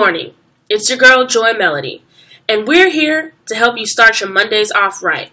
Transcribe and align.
Morning. 0.00 0.32
It's 0.70 0.88
your 0.88 0.96
girl 0.96 1.26
Joy 1.26 1.52
Melody, 1.52 2.02
and 2.48 2.66
we're 2.66 2.88
here 2.88 3.34
to 3.44 3.54
help 3.54 3.76
you 3.76 3.84
start 3.84 4.18
your 4.18 4.30
Mondays 4.30 4.72
off 4.72 5.02
right. 5.02 5.30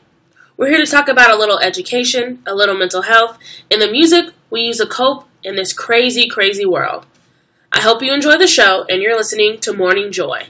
We're 0.58 0.68
here 0.68 0.84
to 0.84 0.92
talk 0.92 1.08
about 1.08 1.32
a 1.32 1.38
little 1.38 1.58
education, 1.58 2.44
a 2.46 2.54
little 2.54 2.76
mental 2.76 3.04
health, 3.04 3.40
and 3.72 3.82
the 3.82 3.90
music 3.90 4.34
we 4.50 4.64
use 4.64 4.80
to 4.80 4.86
cope 4.86 5.26
in 5.42 5.56
this 5.56 5.72
crazy, 5.72 6.28
crazy 6.28 6.66
world. 6.66 7.06
I 7.72 7.80
hope 7.80 8.02
you 8.02 8.14
enjoy 8.14 8.38
the 8.38 8.46
show 8.46 8.86
and 8.90 9.02
you're 9.02 9.16
listening 9.16 9.62
to 9.62 9.72
Morning 9.72 10.12
Joy. 10.12 10.48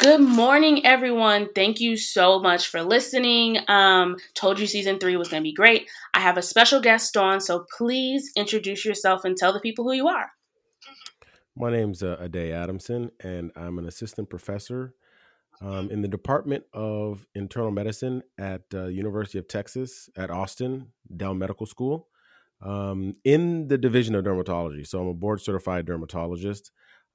Good 0.00 0.22
morning, 0.22 0.86
everyone. 0.86 1.50
Thank 1.54 1.78
you 1.78 1.98
so 1.98 2.38
much 2.38 2.68
for 2.68 2.82
listening. 2.82 3.58
Um, 3.68 4.16
told 4.32 4.58
you 4.58 4.66
season 4.66 4.98
three 4.98 5.14
was 5.16 5.28
going 5.28 5.42
to 5.42 5.46
be 5.46 5.52
great. 5.52 5.90
I 6.14 6.20
have 6.20 6.38
a 6.38 6.42
special 6.42 6.80
guest 6.80 7.18
on, 7.18 7.38
so 7.42 7.66
please 7.76 8.32
introduce 8.34 8.82
yourself 8.82 9.26
and 9.26 9.36
tell 9.36 9.52
the 9.52 9.60
people 9.60 9.84
who 9.84 9.92
you 9.92 10.08
are. 10.08 10.30
My 11.54 11.70
name's 11.70 12.02
uh, 12.02 12.16
Ade 12.18 12.50
Adamson, 12.50 13.10
and 13.22 13.52
I'm 13.54 13.78
an 13.78 13.86
assistant 13.86 14.30
professor 14.30 14.94
um, 15.60 15.90
in 15.90 16.00
the 16.00 16.08
Department 16.08 16.64
of 16.72 17.26
Internal 17.34 17.70
Medicine 17.70 18.22
at 18.38 18.62
uh, 18.72 18.86
University 18.86 19.38
of 19.38 19.48
Texas 19.48 20.08
at 20.16 20.30
Austin 20.30 20.92
Dell 21.14 21.34
Medical 21.34 21.66
School 21.66 22.08
um, 22.62 23.16
in 23.22 23.68
the 23.68 23.76
Division 23.76 24.14
of 24.14 24.24
Dermatology. 24.24 24.86
So 24.86 24.98
I'm 24.98 25.08
a 25.08 25.14
board 25.14 25.42
certified 25.42 25.84
dermatologist. 25.84 26.70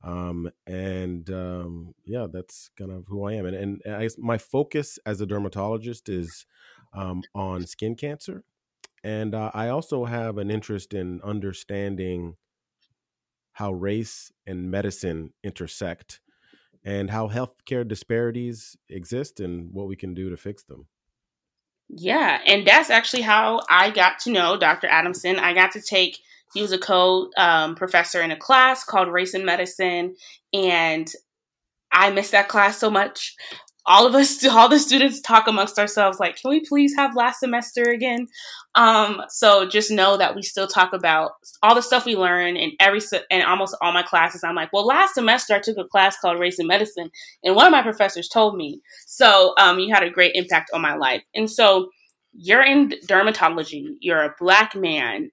Um, 0.06 0.52
and 0.68 1.28
um, 1.32 1.96
yeah, 2.06 2.28
that's 2.32 2.70
kind 2.78 2.92
of 2.92 3.06
who 3.08 3.26
I 3.26 3.34
am. 3.34 3.48
And, 3.48 3.82
and 3.86 3.96
I 3.96 4.08
my 4.20 4.38
focus 4.38 5.00
as 5.06 5.20
a 5.20 5.26
dermatologist 5.26 6.10
is 6.10 6.46
um, 6.94 7.24
on 7.34 7.66
skin 7.66 7.96
cancer. 7.96 8.44
And 9.04 9.34
uh, 9.34 9.52
I 9.54 9.70
also 9.70 10.06
have 10.06 10.38
an 10.38 10.52
interest 10.52 10.94
in 10.94 11.22
understanding 11.24 12.36
how 13.54 13.72
race 13.72 14.32
and 14.46 14.70
medicine 14.70 15.34
intersect 15.44 16.22
and 16.84 17.10
how 17.10 17.28
healthcare 17.28 17.88
disparities 17.88 18.78
exist 18.90 19.40
and 19.40 19.74
what 19.74 19.88
we 19.88 19.96
can 19.96 20.14
do 20.14 20.30
to 20.30 20.38
fix 20.38 20.64
them. 20.64 20.88
Yeah, 21.90 22.40
and 22.46 22.66
that's 22.66 22.90
actually 22.90 23.22
how 23.22 23.62
I 23.70 23.92
got 23.92 24.20
to 24.20 24.32
know 24.32 24.58
Dr. 24.58 24.88
Adamson. 24.88 25.38
I 25.40 25.54
got 25.54 25.72
to 25.74 25.82
take 25.82 26.20
he 26.56 26.62
was 26.62 26.72
a 26.72 26.80
co 26.80 27.30
um, 27.38 27.76
professor 27.76 28.22
in 28.22 28.32
a 28.32 28.38
class 28.38 28.84
called 28.84 29.10
Race 29.10 29.34
and 29.36 29.46
Medicine, 29.46 30.16
and 30.54 31.08
I 31.92 32.10
missed 32.10 32.32
that 32.32 32.48
class 32.48 32.80
so 32.80 32.90
much. 32.90 33.36
All 33.86 34.08
of 34.08 34.16
us, 34.16 34.44
all 34.50 34.70
the 34.70 34.80
students 34.80 35.22
talk 35.22 35.48
amongst 35.48 35.78
ourselves 35.78 36.18
like, 36.18 36.38
"Can 36.38 36.50
we 36.50 36.62
please 36.62 36.96
have 36.96 37.16
last 37.16 37.42
semester 37.42 37.84
again?" 37.84 38.28
Um, 38.74 39.22
so 39.28 39.68
just 39.68 39.92
know 39.92 40.16
that 40.18 40.34
we 40.34 40.42
still 40.42 40.68
talk 40.68 40.94
about 40.94 41.32
all 41.62 41.76
the 41.76 41.82
stuff 41.82 42.06
we 42.06 42.16
learn 42.16 42.56
in 42.56 42.72
every 42.80 43.02
and 43.30 43.44
almost 43.44 43.76
all 43.82 43.92
my 43.92 44.04
classes. 44.04 44.44
I'm 44.44 44.56
like, 44.56 44.72
well, 44.72 44.86
last 44.86 45.16
semester 45.16 45.56
I 45.56 45.60
took 45.60 45.78
a 45.78 45.88
class 45.88 46.18
called 46.18 46.40
Race 46.40 46.58
and 46.58 46.70
Medicine, 46.70 47.12
and 47.44 47.54
one 47.54 47.66
of 47.66 47.72
my 47.72 47.82
professors 47.82 48.30
told 48.30 48.56
me. 48.56 48.82
So 49.08 49.54
um, 49.60 49.80
you 49.80 49.94
had 49.94 50.04
a 50.04 50.10
great 50.10 50.36
impact 50.36 50.72
on 50.74 50.82
my 50.82 50.96
life, 50.96 51.24
and 51.36 51.52
so 51.52 51.90
you're 52.32 52.64
in 52.64 52.94
dermatology. 53.08 53.88
You're 54.00 54.24
a 54.24 54.36
black 54.40 54.74
man 54.74 55.32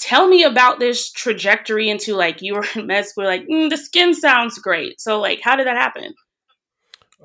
tell 0.00 0.26
me 0.26 0.42
about 0.42 0.80
this 0.80 1.12
trajectory 1.12 1.88
into 1.88 2.16
like 2.16 2.42
you 2.42 2.54
were 2.54 2.66
in 2.74 2.86
med 2.86 3.06
school 3.06 3.24
like 3.24 3.46
mm, 3.46 3.70
the 3.70 3.76
skin 3.76 4.14
sounds 4.14 4.58
great. 4.58 5.00
So 5.00 5.20
like 5.20 5.40
how 5.42 5.54
did 5.54 5.66
that 5.66 5.76
happen? 5.76 6.14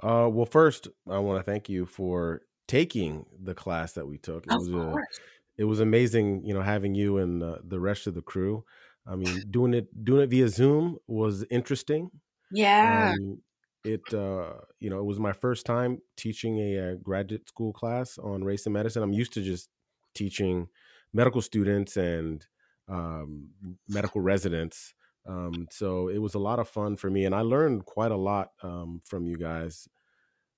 Uh, 0.04 0.28
well 0.30 0.46
first 0.46 0.90
i 1.10 1.18
want 1.18 1.40
to 1.40 1.44
thank 1.50 1.70
you 1.70 1.86
for 1.86 2.42
taking 2.68 3.26
the 3.42 3.54
class 3.56 3.94
that 3.94 4.08
we 4.08 4.18
took. 4.18 4.46
It 4.46 4.54
of 4.54 4.60
was 4.60 4.70
course. 4.70 5.20
a, 5.58 5.62
it 5.62 5.64
was 5.66 5.80
amazing 5.80 6.44
you 6.46 6.54
know 6.54 6.62
having 6.62 6.94
you 6.94 7.18
and 7.18 7.42
uh, 7.42 7.58
the 7.64 7.80
rest 7.80 8.06
of 8.08 8.14
the 8.14 8.22
crew. 8.22 8.66
I 9.08 9.16
mean 9.16 9.44
doing 9.50 9.74
it 9.74 9.88
doing 10.04 10.22
it 10.22 10.30
via 10.30 10.50
zoom 10.50 10.98
was 11.08 11.46
interesting. 11.50 12.12
Yeah. 12.52 13.14
Um, 13.14 13.42
it 13.86 14.14
uh, 14.14 14.54
you 14.80 14.90
know 14.90 15.00
it 15.00 15.06
was 15.06 15.20
my 15.20 15.32
first 15.32 15.66
time 15.66 16.00
teaching 16.18 16.60
a, 16.60 16.76
a 16.76 16.96
graduate 16.96 17.48
school 17.48 17.72
class 17.72 18.18
on 18.18 18.44
race 18.44 18.66
and 18.66 18.74
medicine. 18.74 19.04
I'm 19.04 19.14
used 19.14 19.34
to 19.34 19.42
just 19.42 19.70
teaching 20.14 20.68
medical 21.14 21.42
students 21.42 21.96
and 21.96 22.46
um, 22.88 23.50
medical 23.88 24.22
residents. 24.22 24.94
Um, 25.28 25.68
so 25.72 26.08
it 26.08 26.20
was 26.20 26.36
a 26.36 26.40
lot 26.40 26.60
of 26.60 26.70
fun 26.70 26.96
for 26.96 27.10
me, 27.10 27.26
and 27.26 27.34
I 27.34 27.42
learned 27.42 27.86
quite 27.86 28.12
a 28.12 28.18
lot 28.18 28.50
um, 28.62 29.02
from 29.06 29.26
you 29.26 29.38
guys. 29.38 29.88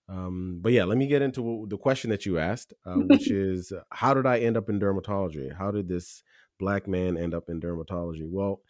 Um, 0.09 0.59
but 0.61 0.71
yeah, 0.71 0.85
let 0.85 0.97
me 0.97 1.07
get 1.07 1.21
into 1.21 1.65
the 1.69 1.77
question 1.77 2.09
that 2.09 2.25
you 2.25 2.38
asked, 2.38 2.73
uh, 2.85 2.95
which 2.95 3.29
is 3.31 3.71
how 3.91 4.13
did 4.13 4.25
I 4.25 4.39
end 4.39 4.57
up 4.57 4.69
in 4.69 4.79
dermatology? 4.79 5.55
How 5.55 5.71
did 5.71 5.88
this 5.88 6.23
black 6.59 6.88
man 6.88 7.17
end 7.17 7.33
up 7.33 7.49
in 7.49 7.61
dermatology? 7.61 8.27
Well, 8.29 8.61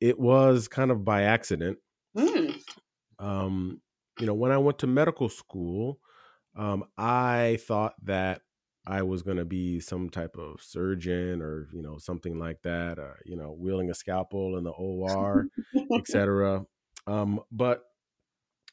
it 0.00 0.18
was 0.18 0.68
kind 0.68 0.90
of 0.90 1.04
by 1.04 1.22
accident. 1.22 1.78
Mm. 2.16 2.60
Um, 3.18 3.80
you 4.18 4.26
know, 4.26 4.34
when 4.34 4.52
I 4.52 4.58
went 4.58 4.78
to 4.80 4.86
medical 4.86 5.28
school, 5.28 5.98
um, 6.56 6.84
I 6.98 7.58
thought 7.62 7.94
that 8.04 8.42
I 8.86 9.02
was 9.02 9.22
going 9.22 9.36
to 9.36 9.44
be 9.44 9.78
some 9.80 10.08
type 10.08 10.36
of 10.38 10.62
surgeon 10.62 11.42
or 11.42 11.68
you 11.72 11.82
know 11.82 11.98
something 11.98 12.38
like 12.38 12.62
that, 12.62 12.98
or, 12.98 13.18
you 13.24 13.36
know, 13.36 13.54
wielding 13.56 13.90
a 13.90 13.94
scalpel 13.94 14.56
in 14.56 14.64
the 14.64 14.70
OR, 14.70 15.46
etc. 15.96 16.64
Um, 17.06 17.40
but 17.50 17.82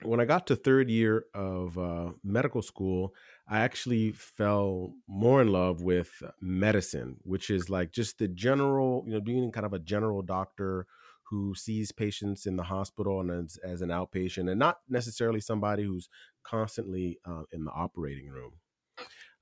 when 0.04 0.20
I 0.20 0.26
got 0.26 0.48
to 0.48 0.56
third 0.56 0.90
year 0.90 1.26
of 1.34 1.78
uh, 1.78 2.12
medical 2.24 2.62
school, 2.62 3.14
I 3.50 3.60
actually 3.62 4.12
fell 4.12 4.94
more 5.08 5.42
in 5.42 5.52
love 5.52 5.82
with 5.82 6.12
medicine, 6.42 7.18
which 7.24 7.50
is 7.50 7.70
like 7.70 7.92
just 7.92 8.20
the 8.20 8.28
general, 8.28 9.04
you 9.08 9.14
know, 9.14 9.22
being 9.22 9.52
kind 9.52 9.66
of 9.66 9.74
a 9.74 9.80
general 9.80 10.22
doctor 10.22 10.86
who 11.30 11.56
sees 11.56 11.92
patients 11.92 12.46
in 12.46 12.56
the 12.56 12.64
hospital 12.64 13.20
and 13.22 13.32
as, 13.32 13.58
as 13.64 13.82
an 13.82 13.90
outpatient, 13.90 14.50
and 14.50 14.60
not 14.60 14.78
necessarily 14.88 15.40
somebody 15.40 15.84
who's 15.84 16.10
constantly 16.44 17.18
uh, 17.26 17.44
in 17.52 17.66
the 17.66 17.72
operating 17.72 18.28
room. 18.28 18.52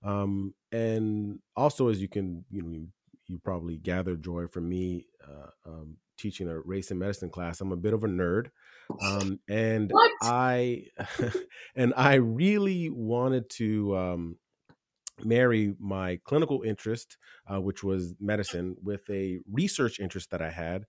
Um, 0.05 0.53
and 0.71 1.39
also, 1.55 1.89
as 1.89 2.01
you 2.01 2.07
can, 2.07 2.45
you 2.49 2.61
know, 2.61 2.69
you, 2.69 2.87
you 3.27 3.39
probably 3.39 3.77
gather 3.77 4.15
joy 4.15 4.47
from 4.47 4.69
me 4.69 5.07
uh, 5.27 5.49
um, 5.65 5.97
teaching 6.17 6.47
a 6.47 6.59
race 6.59 6.91
and 6.91 6.99
medicine 6.99 7.29
class. 7.29 7.59
I'm 7.59 7.71
a 7.71 7.77
bit 7.77 7.93
of 7.93 8.03
a 8.03 8.07
nerd, 8.07 8.51
um, 9.01 9.39
and 9.49 9.89
what? 9.91 10.11
I 10.21 10.85
and 11.75 11.93
I 11.97 12.15
really 12.15 12.89
wanted 12.89 13.49
to 13.51 13.97
um, 13.97 14.37
marry 15.23 15.75
my 15.79 16.19
clinical 16.23 16.61
interest, 16.61 17.17
uh, 17.51 17.59
which 17.59 17.83
was 17.83 18.13
medicine, 18.19 18.75
with 18.83 19.09
a 19.09 19.39
research 19.51 19.99
interest 19.99 20.29
that 20.29 20.41
I 20.41 20.51
had, 20.51 20.85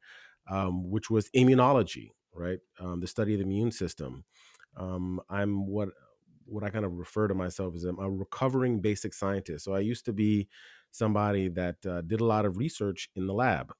um, 0.50 0.91
which 0.91 1.10
was 1.10 1.31
immunology. 1.31 2.10
Right, 2.34 2.59
um, 2.78 3.00
the 3.00 3.06
study 3.06 3.32
of 3.32 3.38
the 3.38 3.47
immune 3.47 3.72
system. 3.72 4.25
Um, 4.76 5.22
I'm 5.31 5.66
what 5.66 5.88
what 6.47 6.65
I 6.65 6.71
kind 6.71 6.84
of 6.84 6.99
refer 6.99 7.29
to 7.29 7.34
myself 7.34 7.75
as 7.75 7.84
I'm 7.84 7.99
a 7.99 8.11
recovering 8.11 8.81
basic 8.81 9.15
scientist. 9.15 9.65
So 9.65 9.75
I 9.75 9.81
used 9.81 10.05
to 10.07 10.12
be 10.12 10.49
somebody 10.91 11.49
that 11.49 11.77
uh, 11.87 12.01
did 12.03 12.21
a 12.21 12.25
lot 12.25 12.47
of 12.47 12.57
research 12.57 13.11
in 13.15 13.27
the 13.27 13.34
lab, 13.34 13.73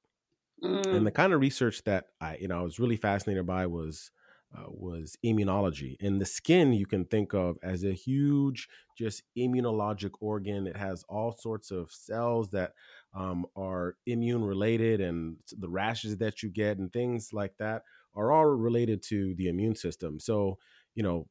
mm. 0.62 0.87
and 0.87 1.06
the 1.06 1.10
kind 1.10 1.32
of 1.32 1.41
research 1.41 1.82
that 1.84 2.06
I, 2.21 2.37
you 2.37 2.49
know, 2.49 2.59
I 2.59 2.62
was 2.62 2.78
really 2.78 2.97
fascinated 2.97 3.47
by 3.47 3.66
was 3.66 4.10
uh, 4.56 4.65
was 4.69 5.16
immunology. 5.25 5.97
And 6.00 6.21
the 6.21 6.26
skin 6.26 6.72
you 6.72 6.87
can 6.87 7.05
think 7.05 7.34
of 7.34 7.56
as 7.62 7.84
a 7.84 7.93
huge, 7.93 8.69
just 8.97 9.22
immunologic 9.37 10.12
organ. 10.21 10.67
It 10.67 10.76
has 10.76 11.05
all 11.08 11.32
sorts 11.32 11.70
of 11.70 11.90
cells 11.90 12.50
that 12.50 12.73
um, 13.14 13.46
are 13.56 13.96
immune 14.06 14.44
related, 14.44 15.00
and 15.00 15.37
the 15.50 15.69
rashes 15.69 16.19
that 16.19 16.43
you 16.43 16.50
get 16.50 16.79
and 16.79 16.93
things 16.93 17.32
like 17.32 17.56
that 17.58 17.82
are 18.14 18.32
all 18.32 18.46
related 18.46 19.02
to 19.02 19.35
the 19.35 19.49
immune 19.49 19.75
system. 19.75 20.20
So 20.20 20.58
you 20.94 21.02
know 21.02 21.29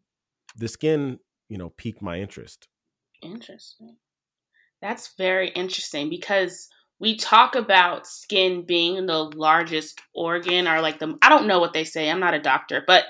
the 0.56 0.68
skin, 0.68 1.20
you 1.50 1.58
know, 1.58 1.70
piqued 1.70 2.02
my 2.02 2.20
interest. 2.20 2.68
Interesting. 3.22 3.98
That's 4.82 5.16
very 5.18 5.50
interesting 5.50 6.10
because 6.10 6.70
we 7.00 7.18
talk 7.18 7.56
about 7.56 8.08
skin 8.08 8.66
being 8.66 9.06
the 9.06 9.20
largest 9.20 10.00
organ 10.14 10.68
or 10.68 10.82
like 10.82 11.00
the 11.00 11.18
I 11.22 11.30
don't 11.30 11.48
know 11.48 11.60
what 11.60 11.74
they 11.74 11.84
say. 11.84 12.10
I'm 12.10 12.20
not 12.20 12.34
a 12.34 12.42
doctor, 12.42 12.84
but 12.86 13.06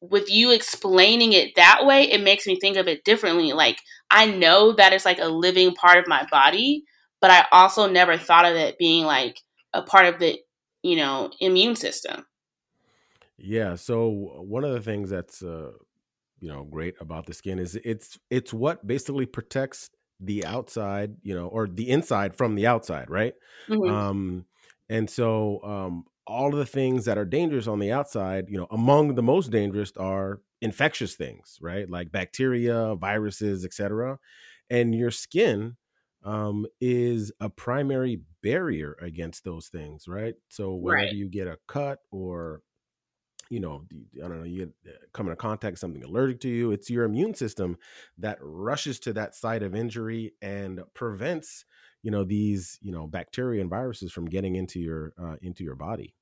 with 0.00 0.30
you 0.30 0.52
explaining 0.52 1.32
it 1.32 1.54
that 1.56 1.84
way, 1.84 2.10
it 2.10 2.22
makes 2.22 2.46
me 2.46 2.58
think 2.60 2.76
of 2.76 2.88
it 2.88 3.04
differently. 3.04 3.52
Like 3.52 3.78
I 4.10 4.26
know 4.26 4.72
that 4.72 4.92
it's 4.92 5.04
like 5.04 5.18
a 5.18 5.28
living 5.28 5.74
part 5.74 5.98
of 5.98 6.08
my 6.08 6.26
body, 6.30 6.84
but 7.20 7.30
I 7.30 7.46
also 7.52 7.88
never 7.90 8.16
thought 8.16 8.44
of 8.44 8.56
it 8.56 8.78
being 8.78 9.04
like 9.04 9.40
a 9.72 9.82
part 9.82 10.06
of 10.06 10.18
the, 10.20 10.38
you 10.82 10.96
know, 10.96 11.30
immune 11.40 11.76
system. 11.76 12.24
Yeah, 13.36 13.76
so 13.76 14.08
one 14.08 14.64
of 14.64 14.72
the 14.72 14.80
things 14.80 15.10
that's 15.10 15.42
uh, 15.42 15.70
you 16.40 16.48
know 16.48 16.64
great 16.64 16.94
about 17.00 17.26
the 17.26 17.34
skin 17.34 17.58
is 17.58 17.78
it's 17.84 18.18
it's 18.30 18.52
what 18.52 18.86
basically 18.86 19.26
protects 19.26 19.90
the 20.20 20.44
outside 20.44 21.14
you 21.22 21.34
know 21.34 21.46
or 21.46 21.66
the 21.66 21.88
inside 21.88 22.34
from 22.34 22.54
the 22.54 22.66
outside 22.66 23.08
right 23.08 23.34
mm-hmm. 23.68 23.92
um 23.92 24.44
and 24.88 25.08
so 25.08 25.60
um 25.62 26.04
all 26.26 26.52
of 26.52 26.58
the 26.58 26.66
things 26.66 27.04
that 27.04 27.16
are 27.16 27.24
dangerous 27.24 27.66
on 27.66 27.78
the 27.78 27.92
outside 27.92 28.46
you 28.48 28.58
know 28.58 28.66
among 28.70 29.14
the 29.14 29.22
most 29.22 29.50
dangerous 29.50 29.92
are 29.96 30.40
infectious 30.60 31.14
things, 31.14 31.58
right? 31.60 31.88
Like 31.88 32.12
bacteria, 32.12 32.94
viruses, 32.96 33.64
etc. 33.64 34.18
And 34.70 34.94
your 34.94 35.10
skin 35.10 35.76
um, 36.24 36.66
is 36.80 37.32
a 37.40 37.48
primary 37.48 38.20
barrier 38.42 38.96
against 39.00 39.44
those 39.44 39.68
things, 39.68 40.06
right? 40.08 40.34
So 40.48 40.74
whenever 40.74 41.06
right. 41.06 41.14
you 41.14 41.28
get 41.28 41.46
a 41.46 41.58
cut 41.66 42.00
or 42.10 42.62
you 43.50 43.60
know, 43.60 43.84
I 44.22 44.28
don't 44.28 44.38
know, 44.38 44.44
you 44.44 44.72
uh, 44.86 44.90
come 45.12 45.26
into 45.26 45.36
contact 45.36 45.78
something 45.78 46.04
allergic 46.04 46.40
to 46.40 46.48
you, 46.48 46.72
it's 46.72 46.90
your 46.90 47.04
immune 47.04 47.34
system 47.34 47.76
that 48.18 48.38
rushes 48.40 48.98
to 49.00 49.12
that 49.14 49.34
site 49.34 49.62
of 49.62 49.74
injury 49.74 50.34
and 50.42 50.80
prevents, 50.94 51.64
you 52.02 52.10
know, 52.10 52.24
these, 52.24 52.78
you 52.82 52.92
know, 52.92 53.06
bacteria 53.06 53.60
and 53.60 53.70
viruses 53.70 54.12
from 54.12 54.26
getting 54.26 54.56
into 54.56 54.80
your 54.80 55.12
uh, 55.20 55.36
into 55.42 55.64
your 55.64 55.74
body. 55.74 56.14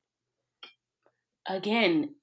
Again, 1.48 2.14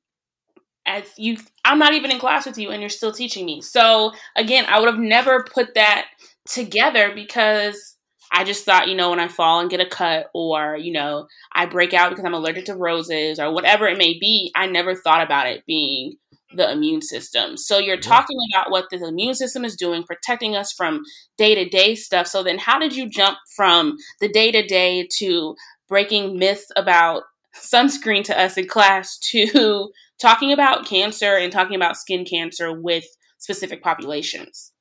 as 0.85 1.05
you 1.17 1.37
I'm 1.65 1.79
not 1.79 1.93
even 1.93 2.11
in 2.11 2.19
class 2.19 2.45
with 2.45 2.57
you 2.57 2.71
and 2.71 2.81
you're 2.81 2.89
still 2.89 3.13
teaching 3.13 3.45
me. 3.45 3.61
So 3.61 4.11
again, 4.35 4.65
I 4.67 4.79
would 4.79 4.89
have 4.89 4.99
never 4.99 5.43
put 5.43 5.75
that 5.75 6.07
together 6.47 7.13
because 7.13 7.97
I 8.31 8.43
just 8.43 8.65
thought, 8.65 8.87
you 8.87 8.95
know, 8.95 9.11
when 9.11 9.19
I 9.19 9.27
fall 9.27 9.59
and 9.59 9.69
get 9.69 9.79
a 9.79 9.85
cut 9.85 10.29
or, 10.33 10.75
you 10.75 10.91
know, 10.91 11.27
I 11.51 11.65
break 11.65 11.93
out 11.93 12.09
because 12.09 12.25
I'm 12.25 12.33
allergic 12.33 12.65
to 12.65 12.75
roses 12.75 13.39
or 13.39 13.53
whatever 13.53 13.87
it 13.87 13.97
may 13.97 14.17
be, 14.19 14.51
I 14.55 14.67
never 14.67 14.95
thought 14.95 15.23
about 15.23 15.47
it 15.47 15.65
being 15.65 16.15
the 16.55 16.71
immune 16.71 17.01
system. 17.01 17.57
So 17.57 17.77
you're 17.77 17.97
talking 17.97 18.37
about 18.51 18.71
what 18.71 18.85
the 18.89 19.03
immune 19.03 19.35
system 19.35 19.65
is 19.65 19.75
doing, 19.75 20.03
protecting 20.03 20.55
us 20.55 20.71
from 20.71 21.03
day 21.37 21.55
to 21.55 21.67
day 21.67 21.95
stuff. 21.95 22.27
So 22.27 22.43
then 22.43 22.57
how 22.57 22.79
did 22.79 22.95
you 22.95 23.09
jump 23.09 23.37
from 23.55 23.97
the 24.19 24.29
day 24.29 24.51
to 24.51 24.65
day 24.65 25.07
to 25.17 25.55
breaking 25.87 26.37
myths 26.37 26.71
about 26.75 27.23
sunscreen 27.55 28.23
to 28.25 28.39
us 28.39 28.57
in 28.57 28.67
class 28.67 29.17
to 29.19 29.91
talking 30.19 30.51
about 30.51 30.85
cancer 30.85 31.35
and 31.35 31.51
talking 31.51 31.75
about 31.75 31.97
skin 31.97 32.25
cancer 32.25 32.73
with 32.73 33.05
specific 33.37 33.83
populations. 33.83 34.72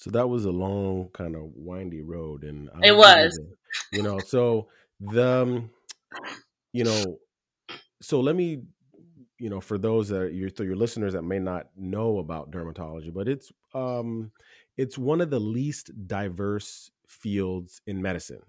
So 0.00 0.08
that 0.12 0.30
was 0.30 0.46
a 0.46 0.50
long, 0.50 1.10
kind 1.12 1.36
of 1.36 1.42
windy 1.54 2.00
road, 2.00 2.42
and 2.42 2.70
it 2.82 2.96
was, 2.96 3.38
you 3.92 4.02
know. 4.02 4.18
So 4.18 4.68
the, 4.98 5.42
um, 5.42 5.70
you 6.72 6.84
know, 6.84 7.18
so 8.00 8.20
let 8.20 8.34
me, 8.34 8.62
you 9.38 9.50
know, 9.50 9.60
for 9.60 9.76
those 9.76 10.08
that 10.08 10.32
your 10.32 10.48
your 10.58 10.74
listeners 10.74 11.12
that 11.12 11.20
may 11.20 11.38
not 11.38 11.66
know 11.76 12.16
about 12.16 12.50
dermatology, 12.50 13.12
but 13.12 13.28
it's 13.28 13.52
um, 13.74 14.32
it's 14.78 14.96
one 14.96 15.20
of 15.20 15.28
the 15.28 15.38
least 15.38 15.90
diverse 16.06 16.90
fields 17.06 17.82
in 17.86 18.00
medicine, 18.00 18.40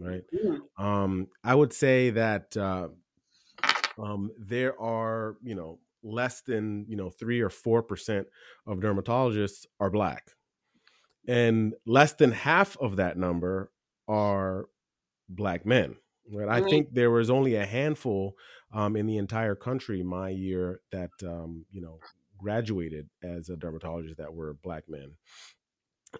right? 0.00 0.24
Mm. 0.34 0.62
Um, 0.84 1.28
I 1.44 1.54
would 1.54 1.72
say 1.72 2.10
that 2.10 2.56
uh, 2.56 2.88
um, 4.02 4.32
there 4.36 4.76
are, 4.80 5.36
you 5.44 5.54
know, 5.54 5.78
less 6.02 6.40
than, 6.40 6.86
you 6.88 6.96
know, 6.96 7.08
three 7.08 7.40
or 7.40 7.50
4% 7.50 8.24
of 8.66 8.78
dermatologists 8.78 9.64
are 9.78 9.90
Black. 9.90 10.32
And 11.28 11.74
less 11.86 12.14
than 12.14 12.32
half 12.32 12.76
of 12.78 12.96
that 12.96 13.16
number 13.16 13.70
are 14.08 14.66
Black 15.28 15.66
men. 15.66 15.96
Right. 16.32 16.48
I 16.48 16.68
think 16.68 16.94
there 16.94 17.10
was 17.10 17.30
only 17.30 17.54
a 17.54 17.64
handful 17.64 18.34
um, 18.72 18.96
in 18.96 19.06
the 19.06 19.18
entire 19.18 19.54
country 19.54 20.02
my 20.02 20.30
year 20.30 20.80
that, 20.90 21.10
um, 21.22 21.64
you 21.70 21.80
know, 21.80 22.00
graduated 22.38 23.08
as 23.22 23.48
a 23.48 23.56
dermatologist 23.56 24.16
that 24.18 24.34
were 24.34 24.54
Black 24.62 24.84
men. 24.88 25.12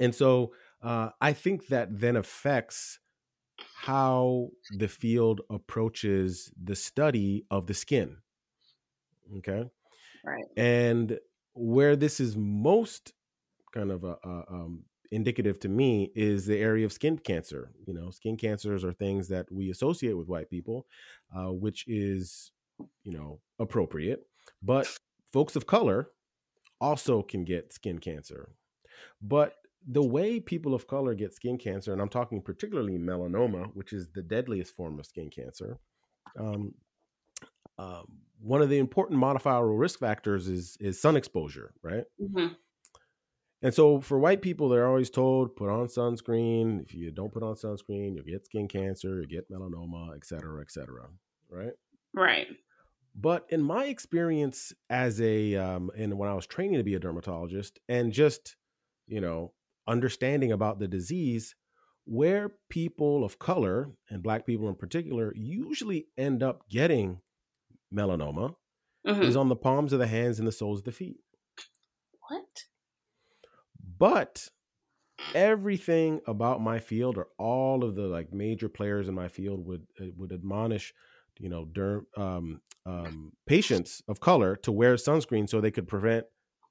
And 0.00 0.14
so 0.14 0.52
uh, 0.82 1.10
I 1.20 1.32
think 1.32 1.68
that 1.68 2.00
then 2.00 2.16
affects 2.16 2.98
how 3.74 4.50
the 4.76 4.88
field 4.88 5.40
approaches 5.50 6.52
the 6.62 6.76
study 6.76 7.44
of 7.50 7.66
the 7.66 7.74
skin. 7.74 8.18
Okay. 9.38 9.64
Right. 10.24 10.44
And 10.56 11.18
where 11.54 11.96
this 11.96 12.20
is 12.20 12.36
most 12.36 13.12
kind 13.72 13.90
of 13.90 14.04
a, 14.04 14.16
a, 14.24 14.44
um, 14.50 14.84
indicative 15.10 15.58
to 15.60 15.68
me 15.68 16.10
is 16.14 16.46
the 16.46 16.58
area 16.58 16.84
of 16.84 16.92
skin 16.92 17.18
cancer. 17.18 17.70
You 17.86 17.94
know, 17.94 18.10
skin 18.10 18.36
cancers 18.36 18.84
are 18.84 18.92
things 18.92 19.28
that 19.28 19.50
we 19.50 19.70
associate 19.70 20.14
with 20.14 20.28
white 20.28 20.50
people, 20.50 20.86
uh, 21.34 21.52
which 21.52 21.86
is, 21.86 22.52
you 23.04 23.12
know, 23.12 23.40
appropriate. 23.58 24.26
But 24.62 24.86
folks 25.32 25.56
of 25.56 25.66
color 25.66 26.10
also 26.80 27.22
can 27.22 27.44
get 27.44 27.72
skin 27.72 27.98
cancer. 27.98 28.50
But 29.20 29.54
the 29.86 30.02
way 30.02 30.40
people 30.40 30.74
of 30.74 30.86
color 30.86 31.14
get 31.14 31.34
skin 31.34 31.56
cancer, 31.56 31.92
and 31.92 32.02
I'm 32.02 32.08
talking 32.08 32.42
particularly 32.42 32.98
melanoma, 32.98 33.70
which 33.74 33.92
is 33.92 34.08
the 34.10 34.22
deadliest 34.22 34.74
form 34.74 34.98
of 34.98 35.06
skin 35.06 35.30
cancer, 35.30 35.78
um, 36.38 36.74
uh, 37.78 38.02
one 38.40 38.60
of 38.60 38.68
the 38.68 38.78
important 38.78 39.18
modifiable 39.18 39.76
risk 39.76 39.98
factors 39.98 40.48
is 40.48 40.76
is 40.80 41.00
sun 41.00 41.16
exposure, 41.16 41.72
right? 41.82 42.04
Mm-hmm. 42.20 42.54
And 43.60 43.74
so 43.74 44.00
for 44.00 44.18
white 44.18 44.40
people, 44.40 44.68
they're 44.68 44.86
always 44.86 45.10
told 45.10 45.56
put 45.56 45.68
on 45.68 45.88
sunscreen. 45.88 46.80
If 46.82 46.94
you 46.94 47.10
don't 47.10 47.32
put 47.32 47.42
on 47.42 47.54
sunscreen, 47.54 48.14
you'll 48.14 48.24
get 48.24 48.46
skin 48.46 48.68
cancer, 48.68 49.16
you'll 49.16 49.26
get 49.26 49.50
melanoma, 49.50 50.14
et 50.14 50.24
cetera, 50.24 50.60
et 50.60 50.70
cetera. 50.70 51.08
Right. 51.50 51.72
Right. 52.14 52.46
But 53.14 53.46
in 53.48 53.62
my 53.62 53.86
experience 53.86 54.72
as 54.88 55.20
a 55.20 55.56
um, 55.56 55.90
and 55.96 56.16
when 56.18 56.28
I 56.28 56.34
was 56.34 56.46
training 56.46 56.78
to 56.78 56.84
be 56.84 56.94
a 56.94 57.00
dermatologist, 57.00 57.80
and 57.88 58.12
just 58.12 58.56
you 59.08 59.20
know 59.20 59.52
understanding 59.88 60.52
about 60.52 60.78
the 60.78 60.86
disease 60.86 61.56
where 62.04 62.52
people 62.70 63.24
of 63.24 63.38
color 63.38 63.90
and 64.08 64.22
black 64.22 64.46
people 64.46 64.68
in 64.68 64.74
particular 64.74 65.32
usually 65.34 66.06
end 66.16 66.42
up 66.42 66.68
getting 66.70 67.20
melanoma 67.92 68.54
mm-hmm. 69.06 69.22
is 69.22 69.36
on 69.36 69.48
the 69.48 69.56
palms 69.56 69.92
of 69.92 69.98
the 69.98 70.06
hands 70.06 70.38
and 70.38 70.46
the 70.46 70.52
soles 70.52 70.78
of 70.78 70.84
the 70.84 70.92
feet. 70.92 71.18
But 73.98 74.48
everything 75.34 76.20
about 76.26 76.60
my 76.60 76.78
field 76.78 77.18
or 77.18 77.28
all 77.38 77.84
of 77.84 77.94
the 77.94 78.02
like 78.02 78.32
major 78.32 78.68
players 78.68 79.08
in 79.08 79.14
my 79.14 79.28
field 79.28 79.64
would 79.66 79.86
uh, 80.00 80.06
would 80.16 80.32
admonish 80.32 80.94
you 81.38 81.48
know 81.48 81.66
derm, 81.66 82.04
um, 82.16 82.60
um, 82.86 83.32
patients 83.46 84.02
of 84.08 84.20
color 84.20 84.56
to 84.56 84.72
wear 84.72 84.94
sunscreen 84.94 85.48
so 85.48 85.60
they 85.60 85.70
could 85.70 85.88
prevent 85.88 86.26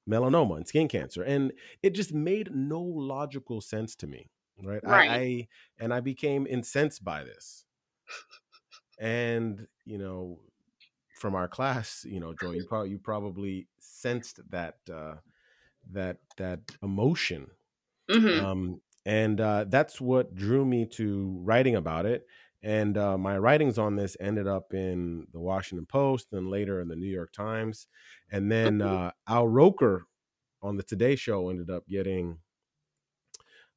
melanoma 0.09 0.55
and 0.55 0.67
skin 0.67 0.87
cancer 0.87 1.21
and 1.23 1.51
it 1.83 1.91
just 1.91 2.13
made 2.13 2.49
no 2.55 2.81
logical 2.81 3.59
sense 3.59 3.95
to 3.95 4.07
me 4.07 4.29
right, 4.63 4.83
right. 4.83 5.09
I, 5.09 5.15
I 5.15 5.47
and 5.79 5.93
i 5.93 5.99
became 5.99 6.47
incensed 6.47 7.03
by 7.03 7.23
this. 7.23 7.65
And 8.99 9.67
you 9.85 9.97
know 9.99 10.39
from 11.19 11.35
our 11.35 11.47
class 11.47 12.05
you 12.07 12.19
know 12.19 12.33
joy 12.33 12.51
you 12.51 12.65
probably 12.65 12.89
you 12.89 12.97
probably 12.97 13.67
sensed 13.79 14.39
that 14.49 14.75
uh 14.91 15.15
that 15.91 16.17
that 16.37 16.59
emotion 16.81 17.47
mm-hmm. 18.09 18.45
um 18.45 18.81
and 19.05 19.39
uh 19.41 19.65
that's 19.67 19.99
what 20.01 20.35
drew 20.35 20.65
me 20.65 20.85
to 20.85 21.39
writing 21.43 21.75
about 21.75 22.05
it 22.05 22.25
and 22.63 22.97
uh, 22.97 23.17
my 23.17 23.37
writings 23.37 23.77
on 23.77 23.95
this 23.95 24.17
ended 24.19 24.47
up 24.47 24.73
in 24.73 25.27
the 25.31 25.39
Washington 25.39 25.85
Post, 25.85 26.33
and 26.33 26.49
later 26.49 26.81
in 26.81 26.87
the 26.87 26.95
New 26.95 27.09
York 27.09 27.31
Times. 27.31 27.87
And 28.31 28.51
then 28.51 28.81
uh, 28.81 29.11
Al 29.27 29.47
Roker 29.47 30.05
on 30.61 30.75
the 30.75 30.83
Today 30.83 31.15
Show 31.15 31.49
ended 31.49 31.69
up 31.69 31.87
getting 31.87 32.39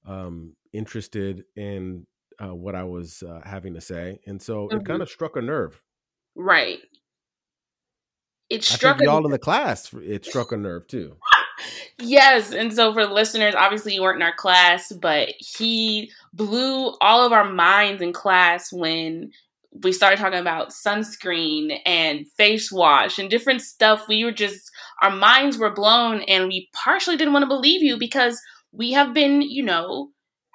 um, 0.06 0.56
interested 0.72 1.44
in 1.56 2.06
uh, 2.42 2.54
what 2.54 2.74
I 2.74 2.84
was 2.84 3.22
uh, 3.22 3.42
having 3.44 3.74
to 3.74 3.82
say, 3.82 4.18
and 4.26 4.40
so 4.40 4.66
mm-hmm. 4.66 4.78
it 4.78 4.86
kind 4.86 5.02
of 5.02 5.10
struck 5.10 5.36
a 5.36 5.42
nerve. 5.42 5.80
Right. 6.34 6.78
It 8.48 8.64
struck 8.64 8.96
I 8.96 8.98
think 8.98 9.10
y'all 9.10 9.24
in 9.24 9.30
the 9.30 9.38
class. 9.38 9.94
It 10.02 10.24
struck 10.24 10.52
a 10.52 10.56
nerve 10.56 10.88
too. 10.88 11.16
Yes, 11.98 12.52
and 12.52 12.72
so 12.72 12.92
for 12.92 13.06
listeners, 13.06 13.54
obviously 13.54 13.94
you 13.94 14.02
weren't 14.02 14.16
in 14.16 14.22
our 14.22 14.34
class, 14.34 14.92
but 14.92 15.28
he 15.38 16.10
blew 16.32 16.94
all 17.00 17.24
of 17.24 17.32
our 17.32 17.50
minds 17.50 18.02
in 18.02 18.12
class 18.12 18.72
when 18.72 19.32
we 19.84 19.92
started 19.92 20.18
talking 20.18 20.40
about 20.40 20.70
sunscreen 20.70 21.78
and 21.86 22.26
face 22.32 22.72
wash 22.72 23.18
and 23.18 23.30
different 23.30 23.62
stuff. 23.62 24.08
We 24.08 24.24
were 24.24 24.32
just, 24.32 24.70
our 25.02 25.14
minds 25.14 25.58
were 25.58 25.72
blown, 25.72 26.22
and 26.22 26.48
we 26.48 26.68
partially 26.72 27.16
didn't 27.16 27.32
want 27.32 27.44
to 27.44 27.48
believe 27.48 27.82
you 27.82 27.96
because 27.96 28.40
we 28.72 28.92
have 28.92 29.14
been, 29.14 29.42
you 29.42 29.62
know, 29.62 30.10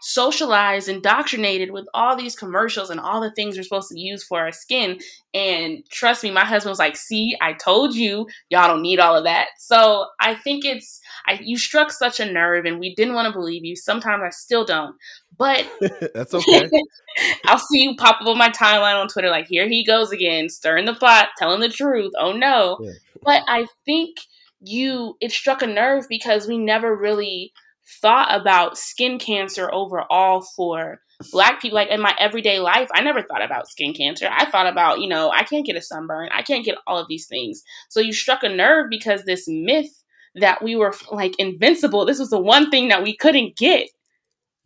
socialized, 0.05 0.88
indoctrinated 0.88 1.71
with 1.71 1.88
all 1.95 2.15
these 2.15 2.35
commercials 2.35 2.91
and 2.91 3.00
all 3.00 3.19
the 3.19 3.31
things 3.31 3.57
we're 3.57 3.63
supposed 3.63 3.89
to 3.89 4.00
use 4.00 4.24
for 4.24 4.39
our 4.39 4.51
skin. 4.51 5.00
And 5.33 5.83
trust 5.89 6.24
me, 6.24 6.29
my 6.29 6.45
husband 6.45 6.69
was 6.69 6.79
like, 6.79 6.95
"See, 6.95 7.35
I 7.41 7.53
told 7.53 7.95
you, 7.95 8.27
y'all 8.50 8.67
don't 8.67 8.83
need 8.83 9.00
all 9.00 9.15
of 9.15 9.24
that." 9.24 9.47
So 9.57 10.05
I 10.19 10.35
think 10.35 10.63
it's 10.63 11.01
I, 11.27 11.39
you 11.41 11.57
struck 11.57 11.91
such 11.91 12.19
a 12.19 12.31
nerve, 12.31 12.65
and 12.65 12.79
we 12.79 12.93
didn't 12.93 13.15
want 13.15 13.27
to 13.27 13.33
believe 13.33 13.65
you. 13.65 13.75
Sometimes 13.75 14.21
I 14.24 14.29
still 14.29 14.63
don't, 14.63 14.95
but 15.39 15.67
that's 16.13 16.35
okay. 16.35 16.69
I'll 17.45 17.57
see 17.57 17.81
you 17.81 17.95
pop 17.95 18.21
up 18.21 18.27
on 18.27 18.38
my 18.38 18.50
timeline 18.50 19.01
on 19.01 19.07
Twitter, 19.07 19.31
like, 19.31 19.47
"Here 19.47 19.67
he 19.67 19.83
goes 19.83 20.12
again, 20.12 20.50
stirring 20.50 20.85
the 20.85 20.93
pot, 20.93 21.29
telling 21.39 21.62
the 21.62 21.69
truth." 21.69 22.13
Oh 22.19 22.31
no! 22.31 22.77
Yeah. 22.79 22.91
But 23.24 23.41
I 23.47 23.65
think 23.85 24.17
you 24.62 25.17
it 25.19 25.31
struck 25.31 25.63
a 25.63 25.67
nerve 25.67 26.05
because 26.07 26.47
we 26.47 26.59
never 26.59 26.95
really 26.95 27.53
thought 28.01 28.39
about 28.39 28.77
skin 28.77 29.19
cancer 29.19 29.71
overall 29.71 30.41
for 30.41 30.99
black 31.31 31.61
people 31.61 31.75
like 31.75 31.89
in 31.89 32.01
my 32.01 32.15
everyday 32.19 32.59
life. 32.59 32.89
I 32.93 33.01
never 33.01 33.21
thought 33.21 33.43
about 33.43 33.69
skin 33.69 33.93
cancer. 33.93 34.27
I 34.31 34.45
thought 34.45 34.67
about 34.67 34.99
you 34.99 35.07
know 35.07 35.31
i 35.31 35.43
can't 35.43 35.65
get 35.65 35.77
a 35.77 35.81
sunburn. 35.81 36.29
I 36.31 36.41
can't 36.41 36.65
get 36.65 36.77
all 36.87 36.97
of 36.97 37.07
these 37.07 37.27
things. 37.27 37.63
So 37.89 37.99
you 37.99 38.13
struck 38.13 38.43
a 38.43 38.49
nerve 38.49 38.89
because 38.89 39.23
this 39.23 39.45
myth 39.47 40.03
that 40.35 40.63
we 40.63 40.75
were 40.75 40.93
like 41.11 41.33
invincible. 41.39 42.05
This 42.05 42.19
was 42.19 42.29
the 42.29 42.39
one 42.39 42.69
thing 42.69 42.89
that 42.89 43.03
we 43.03 43.15
couldn't 43.15 43.55
get. 43.57 43.89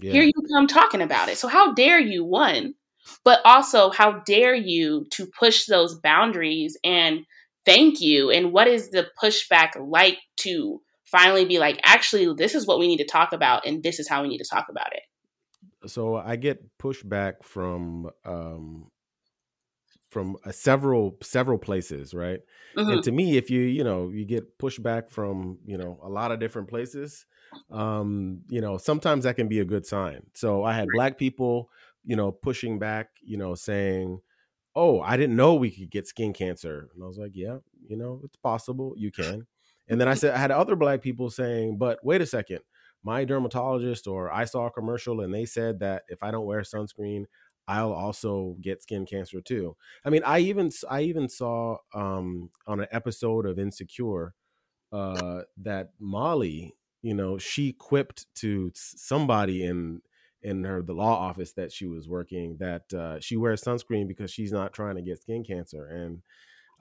Yeah. 0.02 0.14
here 0.14 0.24
you 0.24 0.32
come 0.54 0.66
talking 0.66 1.02
about 1.02 1.28
it. 1.28 1.38
So 1.38 1.50
how 1.50 1.74
dare 1.74 2.00
you 2.00 2.24
one 2.24 2.74
but 3.24 3.42
also 3.46 3.90
how 3.90 4.20
dare 4.26 4.56
you 4.56 5.06
to 5.12 5.26
push 5.28 5.66
those 5.66 5.96
boundaries 5.96 6.78
and 6.84 7.26
thank 7.66 8.02
you 8.02 8.30
and 8.30 8.52
what 8.52 8.68
is 8.68 8.90
the 8.90 9.08
pushback 9.22 9.72
like 9.80 10.18
to 10.38 10.82
finally 11.12 11.46
be 11.46 11.60
like 11.60 11.80
actually 11.84 12.34
this 12.36 12.56
is 12.56 12.68
what 12.68 12.80
we 12.80 12.88
need 12.88 12.98
to 12.98 13.06
talk 13.06 13.34
about 13.34 13.66
and 13.66 13.84
this 13.84 14.00
is 14.00 14.08
how 14.08 14.22
we 14.22 14.28
need 14.28 14.38
to 14.38 14.50
talk 14.50 14.68
about 14.70 14.92
it 14.94 15.02
so 15.86 16.16
I 16.16 16.36
get 16.36 16.78
pushback 16.78 17.44
from 17.44 18.10
um, 18.26 18.92
from 20.10 20.38
uh, 20.44 20.52
several 20.52 21.18
several 21.22 21.58
places, 21.58 22.14
right? 22.14 22.40
Mm-hmm. 22.78 22.90
And 22.90 23.04
to 23.04 23.12
me, 23.12 23.38
if 23.38 23.50
you 23.50 23.62
you 23.62 23.84
know 23.84 24.10
you 24.10 24.26
get 24.26 24.58
pushback 24.58 25.10
from 25.10 25.60
you 25.66 25.78
know 25.78 26.00
a 26.04 26.10
lot 26.10 26.32
of 26.32 26.40
different 26.40 26.68
places, 26.68 27.26
um, 27.72 28.42
you 28.50 28.62
know 28.62 28.78
sometimes 28.78 29.24
that 29.24 29.36
can 29.36 29.48
be 29.48 29.60
a 29.60 29.66
good 29.66 29.86
sign. 29.86 30.24
So 30.34 30.64
I 30.64 30.74
had 30.74 30.88
black 30.94 31.18
people, 31.18 31.70
you 32.04 32.16
know, 32.16 32.32
pushing 32.32 32.80
back, 32.80 33.10
you 33.22 33.38
know, 33.38 33.56
saying, 33.56 34.20
"Oh, 34.76 35.02
I 35.02 35.16
didn't 35.18 35.36
know 35.36 35.56
we 35.56 35.72
could 35.72 35.92
get 35.92 36.08
skin 36.08 36.34
cancer," 36.34 36.90
and 36.94 37.04
I 37.04 37.08
was 37.08 37.18
like, 37.18 37.32
"Yeah, 37.34 37.58
you 37.88 37.96
know, 37.96 38.22
it's 38.24 38.38
possible, 38.38 38.94
you 38.98 39.12
can." 39.12 39.48
And 39.90 40.00
then 40.00 40.08
I 40.08 40.14
said 40.14 40.34
I 40.34 40.38
had 40.38 40.52
other 40.52 40.76
black 40.76 41.02
people 41.02 41.30
saying, 41.30 41.78
"But 41.78 42.00
wait 42.04 42.22
a 42.22 42.26
second, 42.26 42.60
my 43.04 43.26
dermatologist 43.26 44.08
or 44.08 44.32
I 44.32 44.46
saw 44.46 44.68
a 44.68 44.72
commercial 44.72 45.22
and 45.22 45.34
they 45.34 45.46
said 45.46 45.80
that 45.80 46.04
if 46.10 46.22
I 46.22 46.32
don't 46.32 46.46
wear 46.46 46.62
sunscreen, 46.62 47.26
I'll 47.68 47.94
also 47.94 48.58
get 48.62 48.82
skin 48.82 49.06
cancer 49.06 49.42
too. 49.42 49.76
I 50.04 50.10
mean, 50.10 50.24
I 50.26 50.40
even 50.40 50.72
I 50.90 51.02
even 51.02 51.30
saw 51.30 51.78
um, 51.94 52.50
on 52.68 52.80
an 52.80 52.88
episode 52.92 53.46
of 53.46 53.60
Insecure 53.60 54.34
uh, 54.92 55.42
that 55.62 55.90
Molly, 56.00 56.76
you 57.02 57.14
know, 57.14 57.38
she 57.38 57.74
quipped 57.74 58.26
to 58.36 58.72
somebody 58.74 59.64
in 59.64 60.02
in 60.42 60.64
her 60.64 60.82
the 60.82 60.94
law 60.94 61.16
office 61.16 61.54
that 61.54 61.72
she 61.72 61.86
was 61.86 62.08
working 62.08 62.58
that 62.60 62.92
uh, 62.94 63.20
she 63.20 63.38
wears 63.38 63.62
sunscreen 63.62 64.08
because 64.08 64.32
she's 64.32 64.52
not 64.52 64.74
trying 64.74 64.96
to 64.96 65.02
get 65.02 65.22
skin 65.22 65.44
cancer 65.44 65.86
and 65.86 66.22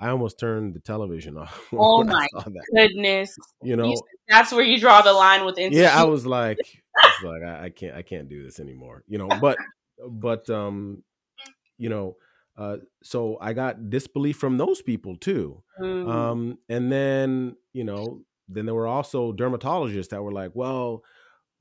I 0.00 0.10
almost 0.10 0.38
turned 0.38 0.74
the 0.74 0.80
television 0.80 1.36
off. 1.38 1.68
Oh 1.72 2.04
my 2.04 2.26
goodness! 2.74 3.36
You 3.62 3.76
know, 3.76 3.94
that's 4.28 4.52
where 4.52 4.64
you 4.64 4.78
draw 4.78 5.02
the 5.02 5.12
line 5.12 5.44
with 5.44 5.56
Instagram. 5.56 5.72
Yeah, 5.72 6.00
I 6.00 6.04
was 6.04 6.26
like, 6.26 6.58
I 6.96 7.12
was 7.22 7.32
like, 7.32 7.42
I, 7.42 7.64
I, 7.64 7.70
can't, 7.70 7.94
I 7.96 8.02
can't 8.02 8.28
do 8.28 8.42
this 8.42 8.60
anymore. 8.60 9.02
You 9.08 9.18
know, 9.18 9.28
but, 9.40 9.56
but, 10.08 10.48
um, 10.50 11.02
you 11.78 11.88
know, 11.88 12.16
uh, 12.56 12.78
so 13.02 13.38
I 13.40 13.52
got 13.52 13.88
disbelief 13.90 14.36
from 14.36 14.58
those 14.58 14.82
people 14.82 15.16
too. 15.16 15.62
Mm. 15.80 16.08
Um, 16.08 16.58
and 16.68 16.90
then, 16.90 17.56
you 17.72 17.84
know, 17.84 18.22
then 18.48 18.66
there 18.66 18.74
were 18.74 18.86
also 18.86 19.32
dermatologists 19.32 20.08
that 20.08 20.22
were 20.22 20.32
like, 20.32 20.50
well, 20.54 21.02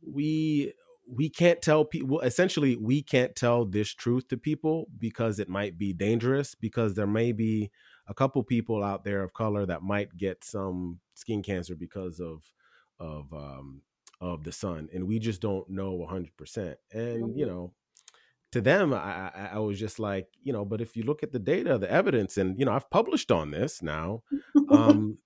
we 0.05 0.73
we 1.09 1.29
can't 1.29 1.61
tell 1.61 1.85
people 1.85 2.19
essentially 2.19 2.75
we 2.75 3.01
can't 3.01 3.35
tell 3.35 3.63
this 3.63 3.93
truth 3.93 4.27
to 4.27 4.37
people 4.37 4.87
because 4.99 5.39
it 5.39 5.47
might 5.47 5.77
be 5.77 5.93
dangerous 5.93 6.53
because 6.53 6.95
there 6.95 7.07
may 7.07 7.31
be 7.31 7.71
a 8.07 8.13
couple 8.13 8.41
people 8.43 8.83
out 8.83 9.03
there 9.03 9.23
of 9.23 9.33
color 9.33 9.65
that 9.65 9.81
might 9.81 10.15
get 10.17 10.43
some 10.43 10.99
skin 11.13 11.43
cancer 11.43 11.75
because 11.75 12.19
of 12.19 12.43
of 12.99 13.31
um 13.33 13.81
of 14.19 14.43
the 14.43 14.51
sun 14.51 14.89
and 14.93 15.07
we 15.07 15.19
just 15.19 15.41
don't 15.41 15.69
know 15.69 16.05
100% 16.09 16.75
and 16.91 17.37
you 17.37 17.45
mm-hmm. 17.45 17.53
know 17.53 17.73
to 18.51 18.61
them 18.61 18.93
I, 18.93 19.49
I 19.53 19.59
was 19.59 19.79
just 19.79 19.99
like 19.99 20.27
you 20.41 20.53
know 20.53 20.65
but 20.65 20.81
if 20.81 20.95
you 20.95 21.03
look 21.03 21.21
at 21.21 21.31
the 21.31 21.39
data 21.39 21.77
the 21.77 21.91
evidence 21.91 22.37
and 22.37 22.57
you 22.57 22.65
know 22.65 22.71
i've 22.71 22.89
published 22.89 23.31
on 23.31 23.51
this 23.51 23.81
now 23.83 24.23
um 24.71 25.17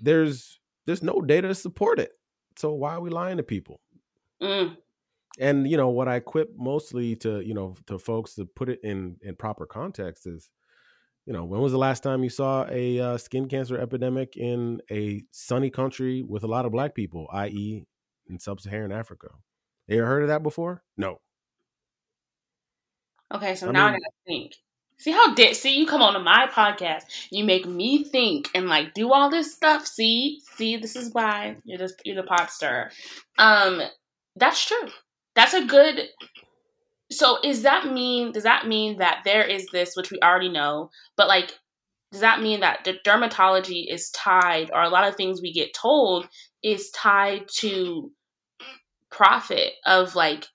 there's 0.00 0.60
there's 0.84 1.02
no 1.02 1.20
data 1.20 1.48
to 1.48 1.54
support 1.54 1.98
it 1.98 2.12
so 2.56 2.72
why 2.72 2.94
are 2.94 3.00
we 3.00 3.10
lying 3.10 3.38
to 3.38 3.42
people 3.42 3.80
mm. 4.40 4.76
and 5.38 5.68
you 5.68 5.76
know 5.76 5.88
what 5.88 6.06
i 6.06 6.20
quip 6.20 6.50
mostly 6.56 7.16
to 7.16 7.40
you 7.40 7.54
know 7.54 7.74
to 7.86 7.98
folks 7.98 8.34
to 8.34 8.44
put 8.44 8.68
it 8.68 8.78
in 8.84 9.16
in 9.22 9.34
proper 9.34 9.66
context 9.66 10.26
is 10.26 10.50
you 11.26 11.32
know, 11.32 11.44
when 11.44 11.60
was 11.60 11.72
the 11.72 11.78
last 11.78 12.04
time 12.04 12.22
you 12.22 12.30
saw 12.30 12.66
a 12.70 13.00
uh, 13.00 13.18
skin 13.18 13.48
cancer 13.48 13.76
epidemic 13.76 14.36
in 14.36 14.80
a 14.90 15.24
sunny 15.32 15.70
country 15.70 16.22
with 16.22 16.44
a 16.44 16.46
lot 16.46 16.64
of 16.64 16.72
black 16.72 16.94
people, 16.94 17.26
i.e., 17.32 17.84
in 18.28 18.38
sub-Saharan 18.38 18.92
Africa? 18.92 19.28
You 19.88 19.98
ever 19.98 20.06
heard 20.06 20.22
of 20.22 20.28
that 20.28 20.44
before? 20.44 20.82
No. 20.96 21.18
Okay, 23.34 23.56
so 23.56 23.68
I 23.68 23.72
now 23.72 23.86
mean, 23.86 23.94
I 23.94 23.98
gotta 23.98 24.12
think. 24.26 24.52
See 24.98 25.10
how 25.10 25.34
did 25.34 25.56
see 25.56 25.78
you 25.78 25.86
come 25.86 26.00
on 26.00 26.14
to 26.14 26.20
my 26.20 26.46
podcast, 26.50 27.02
you 27.30 27.44
make 27.44 27.66
me 27.66 28.04
think 28.04 28.48
and 28.54 28.68
like 28.68 28.94
do 28.94 29.12
all 29.12 29.28
this 29.28 29.52
stuff. 29.52 29.86
See, 29.86 30.40
see, 30.54 30.76
this 30.76 30.96
is 30.96 31.12
why 31.12 31.56
you're 31.64 31.78
the 31.78 31.92
you're 32.04 32.16
the 32.16 32.22
pot 32.22 32.50
stir. 32.50 32.90
Um, 33.36 33.82
that's 34.36 34.64
true. 34.64 34.88
That's 35.34 35.54
a 35.54 35.64
good 35.64 36.08
so 37.10 37.38
is 37.42 37.62
that 37.62 37.92
mean 37.92 38.32
does 38.32 38.42
that 38.42 38.66
mean 38.66 38.98
that 38.98 39.20
there 39.24 39.44
is 39.44 39.66
this 39.72 39.96
which 39.96 40.10
we 40.10 40.18
already 40.20 40.48
know 40.48 40.90
but 41.16 41.28
like 41.28 41.58
does 42.12 42.20
that 42.20 42.40
mean 42.40 42.60
that 42.60 42.84
the 42.84 42.94
dermatology 43.04 43.92
is 43.92 44.10
tied 44.10 44.70
or 44.72 44.82
a 44.82 44.88
lot 44.88 45.06
of 45.06 45.16
things 45.16 45.40
we 45.40 45.52
get 45.52 45.74
told 45.74 46.28
is 46.62 46.90
tied 46.90 47.46
to 47.48 48.10
profit 49.10 49.72
of 49.84 50.14
like 50.14 50.46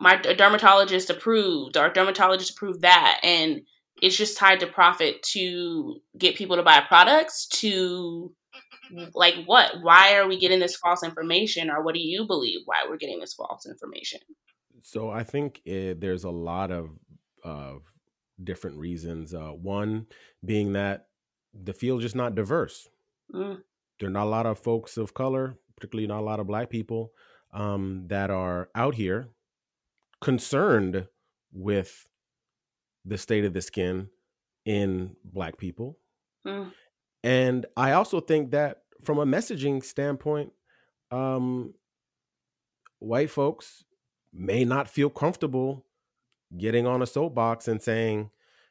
my 0.00 0.16
dermatologist 0.16 1.10
approved 1.10 1.76
or 1.76 1.90
dermatologist 1.90 2.52
approved 2.52 2.82
that 2.82 3.20
and 3.22 3.62
it's 4.00 4.16
just 4.16 4.38
tied 4.38 4.60
to 4.60 4.66
profit 4.66 5.22
to 5.22 5.96
get 6.16 6.36
people 6.36 6.56
to 6.56 6.62
buy 6.62 6.80
products 6.80 7.46
to 7.48 8.32
like 9.14 9.34
what? 9.46 9.82
Why 9.82 10.14
are 10.14 10.28
we 10.28 10.38
getting 10.38 10.60
this 10.60 10.76
false 10.76 11.02
information 11.02 11.70
or 11.70 11.82
what 11.82 11.94
do 11.94 12.00
you 12.00 12.26
believe 12.26 12.60
why 12.64 12.84
we're 12.88 12.96
getting 12.96 13.20
this 13.20 13.34
false 13.34 13.66
information 13.66 14.20
so 14.82 15.10
I 15.10 15.22
think 15.22 15.60
it, 15.64 16.00
there's 16.00 16.24
a 16.24 16.30
lot 16.30 16.70
of 16.70 16.90
uh, 17.44 17.74
different 18.42 18.76
reasons. 18.76 19.34
Uh, 19.34 19.50
one 19.50 20.06
being 20.44 20.72
that 20.74 21.06
the 21.52 21.72
field 21.72 22.04
is 22.04 22.14
not 22.14 22.34
diverse. 22.34 22.88
Mm. 23.34 23.62
There 23.98 24.08
are 24.08 24.12
not 24.12 24.24
a 24.24 24.30
lot 24.30 24.46
of 24.46 24.58
folks 24.58 24.96
of 24.96 25.14
color, 25.14 25.58
particularly 25.76 26.06
not 26.06 26.20
a 26.20 26.24
lot 26.24 26.40
of 26.40 26.46
black 26.46 26.70
people, 26.70 27.12
um, 27.52 28.04
that 28.08 28.30
are 28.30 28.68
out 28.74 28.94
here 28.94 29.28
concerned 30.20 31.06
with 31.52 32.08
the 33.04 33.18
state 33.18 33.44
of 33.44 33.54
the 33.54 33.62
skin 33.62 34.08
in 34.64 35.16
black 35.24 35.56
people. 35.56 35.98
Mm. 36.46 36.72
And 37.24 37.66
I 37.76 37.92
also 37.92 38.20
think 38.20 38.52
that 38.52 38.82
from 39.02 39.18
a 39.18 39.26
messaging 39.26 39.84
standpoint, 39.84 40.52
um, 41.10 41.74
white 42.98 43.30
folks 43.30 43.84
may 44.32 44.64
not 44.64 44.88
feel 44.88 45.10
comfortable 45.10 45.84
getting 46.56 46.86
on 46.86 47.02
a 47.02 47.06
soapbox 47.06 47.68
and 47.68 47.82
saying, 47.82 48.30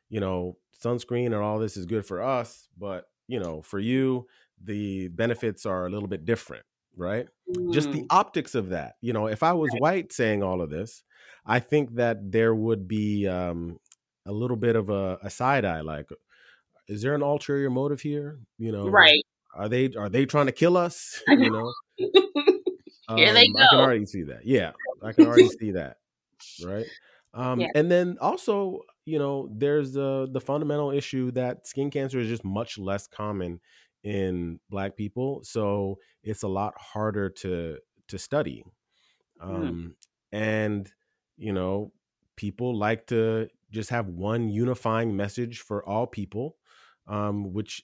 you 0.09 0.19
know, 0.19 0.57
sunscreen 0.83 1.27
and 1.27 1.35
all 1.35 1.59
this 1.59 1.77
is 1.77 1.85
good 1.85 2.05
for 2.05 2.21
us, 2.21 2.67
but 2.77 3.05
you 3.27 3.39
know, 3.39 3.61
for 3.61 3.79
you, 3.79 4.27
the 4.63 5.09
benefits 5.09 5.65
are 5.65 5.85
a 5.85 5.89
little 5.89 6.07
bit 6.07 6.25
different, 6.25 6.63
right? 6.95 7.27
Mm. 7.49 7.73
Just 7.73 7.91
the 7.91 8.01
mm. 8.01 8.07
optics 8.09 8.55
of 8.55 8.69
that. 8.69 8.95
You 9.01 9.13
know, 9.13 9.27
if 9.27 9.43
I 9.43 9.53
was 9.53 9.69
right. 9.73 9.81
white 9.81 10.13
saying 10.13 10.43
all 10.43 10.61
of 10.61 10.69
this, 10.69 11.03
I 11.45 11.59
think 11.59 11.95
that 11.95 12.31
there 12.31 12.55
would 12.55 12.87
be 12.87 13.27
um, 13.27 13.79
a 14.25 14.31
little 14.31 14.57
bit 14.57 14.75
of 14.75 14.89
a, 14.89 15.17
a 15.21 15.29
side 15.29 15.65
eye, 15.65 15.81
like, 15.81 16.09
is 16.87 17.01
there 17.01 17.15
an 17.15 17.21
ulterior 17.21 17.69
motive 17.69 18.01
here? 18.01 18.39
You 18.57 18.71
know, 18.71 18.87
right? 18.87 19.23
Are 19.53 19.67
they 19.67 19.91
are 19.97 20.09
they 20.09 20.25
trying 20.25 20.45
to 20.45 20.51
kill 20.51 20.77
us? 20.77 21.21
you 21.27 21.51
know. 21.51 21.73
Here 23.15 23.33
they 23.33 23.47
go. 23.47 23.59
I 23.59 23.67
can 23.69 23.79
already 23.79 24.05
see 24.05 24.23
that. 24.23 24.45
Yeah, 24.45 24.71
I 25.03 25.11
can 25.11 25.27
already 25.27 25.49
see 25.49 25.71
that. 25.71 25.97
Right. 26.63 26.85
Um, 27.33 27.59
yeah. 27.59 27.69
And 27.73 27.89
then 27.89 28.17
also, 28.21 28.81
you 29.05 29.17
know, 29.17 29.49
there's 29.51 29.93
the 29.93 30.27
the 30.31 30.39
fundamental 30.39 30.91
issue 30.91 31.31
that 31.31 31.67
skin 31.67 31.89
cancer 31.89 32.19
is 32.19 32.27
just 32.27 32.45
much 32.45 32.77
less 32.77 33.07
common 33.07 33.59
in 34.03 34.59
Black 34.69 34.95
people, 34.95 35.41
so 35.43 35.97
it's 36.23 36.43
a 36.43 36.47
lot 36.47 36.73
harder 36.77 37.29
to 37.29 37.77
to 38.09 38.17
study. 38.19 38.63
Hmm. 39.41 39.55
Um, 39.55 39.61
mm. 39.61 39.91
And 40.31 40.91
you 41.37 41.53
know, 41.53 41.91
people 42.35 42.77
like 42.77 43.07
to 43.07 43.47
just 43.71 43.89
have 43.89 44.07
one 44.07 44.49
unifying 44.49 45.15
message 45.15 45.59
for 45.59 45.87
all 45.87 46.07
people, 46.07 46.55
um, 47.07 47.51
which 47.53 47.83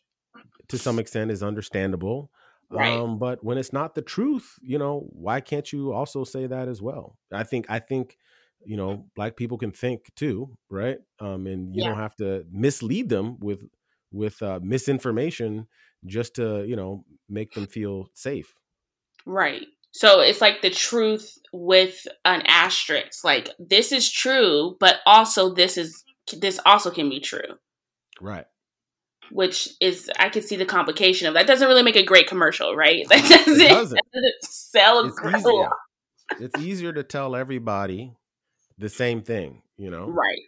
to 0.70 0.78
some 0.78 1.00
extent 1.00 1.32
is 1.32 1.44
understandable. 1.44 2.32
Right. 2.74 2.98
Um, 2.98 3.20
but 3.20 3.44
when 3.44 3.58
it's 3.58 3.74
not 3.74 3.96
the 3.96 4.02
truth, 4.02 4.58
you 4.62 4.78
know, 4.78 5.08
why 5.12 5.42
can't 5.42 5.72
you 5.72 5.94
also 5.94 6.24
say 6.24 6.48
that 6.48 6.68
as 6.68 6.82
well? 6.82 7.18
I 7.32 7.44
think 7.44 7.68
I 7.70 7.80
think, 7.80 8.18
you 8.66 8.78
know, 8.78 9.06
black 9.16 9.36
people 9.36 9.58
can 9.58 9.72
think 9.72 10.12
too, 10.16 10.58
right? 10.70 10.98
Um, 11.20 11.46
and 11.48 11.76
you 11.76 11.84
yeah. 11.84 11.90
don't 11.90 12.00
have 12.00 12.16
to 12.18 12.46
mislead 12.52 13.10
them 13.10 13.38
with 13.40 13.64
with 14.12 14.42
uh, 14.42 14.60
misinformation 14.62 15.68
just 16.06 16.36
to 16.36 16.66
you 16.66 16.76
know 16.76 17.06
make 17.30 17.54
them 17.54 17.68
feel 17.68 18.10
safe. 18.14 18.54
Right. 19.26 19.68
So 19.92 20.22
it's 20.22 20.42
like 20.42 20.62
the 20.62 20.72
truth 20.72 21.38
with 21.52 22.08
an 22.26 22.42
asterisk. 22.48 23.24
Like 23.24 23.50
this 23.60 23.92
is 23.92 24.12
true, 24.12 24.76
but 24.80 24.98
also 25.06 25.54
this 25.54 25.78
is 25.78 26.04
this 26.36 26.60
also 26.66 26.90
can 26.90 27.10
be 27.10 27.20
true. 27.20 27.60
Right. 28.20 28.46
Which 29.32 29.70
is 29.80 30.10
I 30.20 30.30
can 30.30 30.42
see 30.42 30.56
the 30.56 30.66
complication 30.66 31.28
of 31.28 31.34
that. 31.34 31.48
Doesn't 31.48 31.68
really 31.68 31.84
make 31.84 31.96
a 31.96 32.04
great 32.04 32.28
commercial, 32.28 32.76
right? 32.76 33.06
That 33.10 33.22
doesn't, 33.30 33.62
It 33.62 33.70
doesn't. 33.70 34.00
doesn't 34.14 34.34
sell 34.44 35.06
It's 35.06 35.20
easier. 35.36 35.70
It's 36.40 36.60
easier 36.60 36.94
to 36.94 37.04
tell 37.04 37.36
everybody 37.36 38.14
the 38.78 38.90
same 38.90 39.22
thing, 39.22 39.62
you 39.78 39.90
know. 39.92 40.08
Right. 40.08 40.42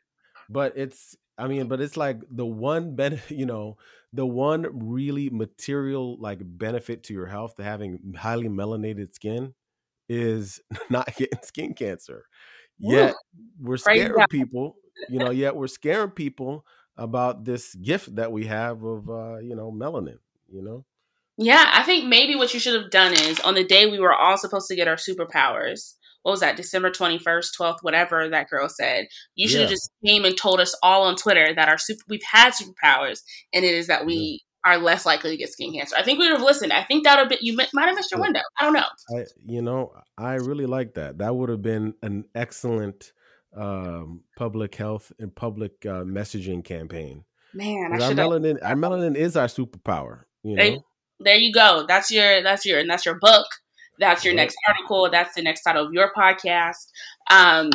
But 0.50 0.74
it's 0.78 1.16
I 1.38 1.48
mean, 1.48 1.68
but 1.68 1.82
it's 1.82 1.98
like 1.98 2.22
the 2.30 2.46
one 2.46 2.96
benefit, 2.96 3.36
you 3.38 3.46
know, 3.46 3.78
the 4.14 4.26
one 4.26 4.68
really 4.90 5.30
material 5.30 6.18
like 6.20 6.40
benefit 6.42 7.04
to 7.04 7.14
your 7.14 7.26
health 7.26 7.56
to 7.56 7.64
having 7.64 8.14
highly 8.18 8.48
melanated 8.48 9.14
skin 9.14 9.54
is 10.08 10.62
not 10.90 11.14
getting 11.16 11.40
skin 11.44 11.74
cancer. 11.74 12.26
Yet 12.78 13.16
we're 13.60 13.78
scaring 13.78 14.28
people, 14.28 14.76
you 15.10 15.20
know, 15.20 15.32
yet 15.32 15.56
we're 15.56 15.68
scaring 15.68 16.12
people 16.12 16.66
about 16.98 17.46
this 17.46 17.76
gift 17.76 18.16
that 18.16 18.32
we 18.32 18.46
have 18.46 18.84
of 18.84 19.10
uh, 19.10 19.38
you 19.40 19.56
know, 19.56 19.72
melanin, 19.72 20.20
you 20.50 20.62
know? 20.62 20.86
Yeah, 21.38 21.70
I 21.74 21.84
think 21.84 22.06
maybe 22.06 22.36
what 22.36 22.54
you 22.54 22.60
should 22.60 22.82
have 22.82 22.92
done 22.92 23.14
is 23.14 23.40
on 23.42 23.56
the 23.56 23.64
day 23.66 23.86
we 23.88 24.00
were 24.00 24.14
all 24.14 24.38
supposed 24.38 24.68
to 24.70 24.76
get 24.76 24.88
our 24.88 24.96
superpowers. 24.96 25.96
What 26.24 26.32
was 26.32 26.40
that? 26.40 26.56
December 26.56 26.90
twenty 26.90 27.20
first, 27.20 27.54
twelfth, 27.56 27.80
whatever 27.84 28.30
that 28.30 28.50
girl 28.50 28.68
said. 28.70 29.08
You 29.36 29.48
should 29.48 29.62
have 29.62 29.70
just 29.70 29.92
came 30.04 30.26
and 30.26 30.36
told 30.36 30.60
us 30.60 30.76
all 30.82 31.04
on 31.04 31.16
Twitter 31.16 31.54
that 31.54 31.70
our 31.70 31.78
super 31.78 32.04
we've 32.10 32.24
had 32.32 32.54
superpowers, 32.54 33.20
and 33.54 33.64
it 33.66 33.74
is 33.74 33.88
that 33.88 34.06
we 34.06 34.42
are 34.64 34.80
less 34.80 35.06
likely 35.06 35.30
to 35.30 35.38
get 35.38 35.52
skin 35.52 35.72
cancer. 35.74 35.96
I 35.96 36.02
think 36.02 36.18
we 36.18 36.26
would 36.28 36.38
have 36.38 36.46
listened. 36.46 36.74
I 36.74 36.84
think 36.84 37.04
that 37.04 37.16
would 37.18 37.24
have 37.24 37.30
been 37.30 37.38
you 37.42 37.56
might 37.74 37.86
have 37.86 37.96
missed 37.96 38.12
your 38.12 38.20
Yeah. 38.22 38.26
window. 38.28 38.40
I 38.60 38.64
don't 38.64 38.74
know. 38.74 38.88
I 39.16 39.26
you 39.46 39.62
know, 39.62 39.94
I 40.18 40.36
really 40.36 40.66
like 40.66 40.96
that. 40.96 41.20
That 41.20 41.36
would 41.36 41.50
have 41.50 41.62
been 41.62 41.94
an 42.02 42.26
excellent 42.34 43.12
um 43.56 44.22
public 44.36 44.76
health 44.76 45.12
and 45.20 45.34
public 45.34 45.86
uh, 45.86 46.04
messaging 46.04 46.64
campaign. 46.64 47.24
Man, 47.54 47.94
Our 47.94 48.12
melanin, 48.12 48.60
our 48.62 48.76
melanin 48.76 49.16
is 49.16 49.38
our 49.38 49.48
superpower. 49.48 50.24
You 50.44 50.56
know, 50.58 50.84
There 51.20 51.36
you 51.38 51.54
go. 51.54 51.86
That's 51.88 52.12
your 52.12 52.44
that's 52.44 52.66
your 52.66 52.80
and 52.80 52.90
that's 52.90 53.06
your 53.06 53.18
book. 53.20 53.48
That's 54.00 54.26
your 54.26 54.34
Right. 54.34 54.44
next 54.44 54.58
article. 54.68 55.10
That's 55.10 55.34
the 55.36 55.42
next 55.42 55.62
title 55.64 55.86
of 55.88 55.94
your 55.94 56.12
podcast. 56.16 56.88
Um, 57.32 57.70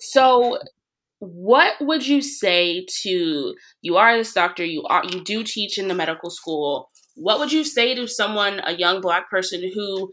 so 0.00 0.58
what 1.20 1.74
would 1.80 2.06
you 2.06 2.22
say 2.22 2.86
to 3.02 3.54
you 3.82 3.96
are 3.96 4.16
this 4.16 4.32
doctor 4.32 4.64
you 4.64 4.84
are 4.84 5.04
you 5.04 5.22
do 5.24 5.42
teach 5.42 5.76
in 5.76 5.88
the 5.88 5.94
medical 5.94 6.30
school 6.30 6.90
what 7.18 7.38
would 7.38 7.52
you 7.52 7.64
say 7.64 7.94
to 7.94 8.06
someone 8.06 8.60
a 8.64 8.76
young 8.76 9.00
black 9.00 9.28
person 9.28 9.70
who 9.74 10.12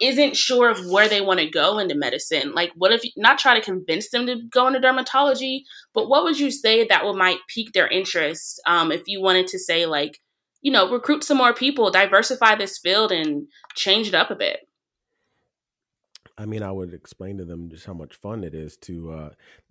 isn't 0.00 0.36
sure 0.36 0.70
of 0.70 0.86
where 0.86 1.08
they 1.08 1.20
want 1.20 1.40
to 1.40 1.50
go 1.50 1.78
into 1.78 1.94
medicine? 1.94 2.52
Like 2.54 2.70
what 2.76 2.92
if 2.92 3.02
not 3.16 3.38
try 3.38 3.58
to 3.58 3.64
convince 3.64 4.10
them 4.10 4.26
to 4.26 4.42
go 4.50 4.68
into 4.68 4.80
dermatology 4.80 5.62
but 5.94 6.08
what 6.08 6.24
would 6.24 6.38
you 6.38 6.50
say 6.50 6.86
that 6.86 7.04
would 7.04 7.16
might 7.16 7.38
pique 7.48 7.72
their 7.72 7.88
interest 7.88 8.60
um, 8.66 8.92
if 8.92 9.02
you 9.06 9.20
wanted 9.20 9.46
to 9.48 9.58
say 9.58 9.86
like 9.86 10.20
you 10.62 10.72
know 10.72 10.90
recruit 10.90 11.24
some 11.24 11.36
more 11.36 11.54
people 11.54 11.90
diversify 11.90 12.54
this 12.54 12.78
field 12.78 13.12
and 13.12 13.48
change 13.74 14.08
it 14.08 14.14
up 14.14 14.30
a 14.30 14.36
bit? 14.36 14.60
I 16.36 16.46
mean, 16.46 16.62
I 16.62 16.70
would 16.70 16.94
explain 16.94 17.38
to 17.38 17.44
them 17.44 17.68
just 17.68 17.84
how 17.84 17.94
much 17.94 18.14
fun 18.14 18.44
it 18.44 18.54
is 18.54 18.76
to 18.82 19.10
uh, 19.10 19.30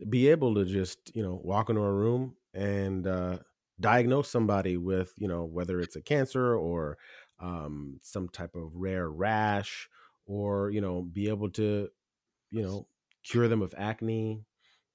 be 0.10 0.28
able 0.28 0.56
to 0.56 0.66
just 0.66 1.16
you 1.16 1.24
know 1.24 1.40
walk 1.42 1.70
into 1.70 1.82
a 1.82 1.94
room 1.94 2.36
and 2.54 3.08
uh, 3.08 3.38
diagnose 3.80 4.30
somebody 4.30 4.78
with 4.78 5.14
you 5.18 5.28
know 5.28 5.46
whether 5.46 5.80
it's 5.80 5.96
a 5.96 6.02
cancer 6.02 6.56
or 6.56 6.98
um, 7.40 8.00
some 8.04 8.30
type 8.30 8.56
of 8.56 8.76
rare 8.76 9.10
rash, 9.10 9.90
or 10.26 10.70
you 10.72 10.82
know 10.82 11.02
be 11.04 11.30
able 11.30 11.50
to 11.52 11.90
you 12.52 12.64
know 12.64 12.88
cure 13.24 13.48
them 13.48 13.62
of 13.62 13.74
acne, 13.78 14.46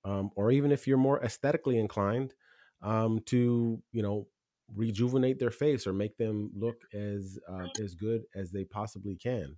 um, 0.04 0.30
or 0.36 0.50
even 0.52 0.72
if 0.72 0.86
you're 0.86 0.98
more 0.98 1.22
aesthetically 1.22 1.78
inclined, 1.78 2.34
um, 2.82 3.20
to 3.26 3.82
you 3.92 4.02
know 4.02 4.28
rejuvenate 4.74 5.38
their 5.38 5.50
face 5.50 5.86
or 5.86 5.92
make 5.92 6.16
them 6.16 6.50
look 6.56 6.82
as 6.94 7.38
uh, 7.48 7.68
as 7.82 7.94
good 7.94 8.22
as 8.34 8.50
they 8.50 8.64
possibly 8.64 9.16
can. 9.16 9.56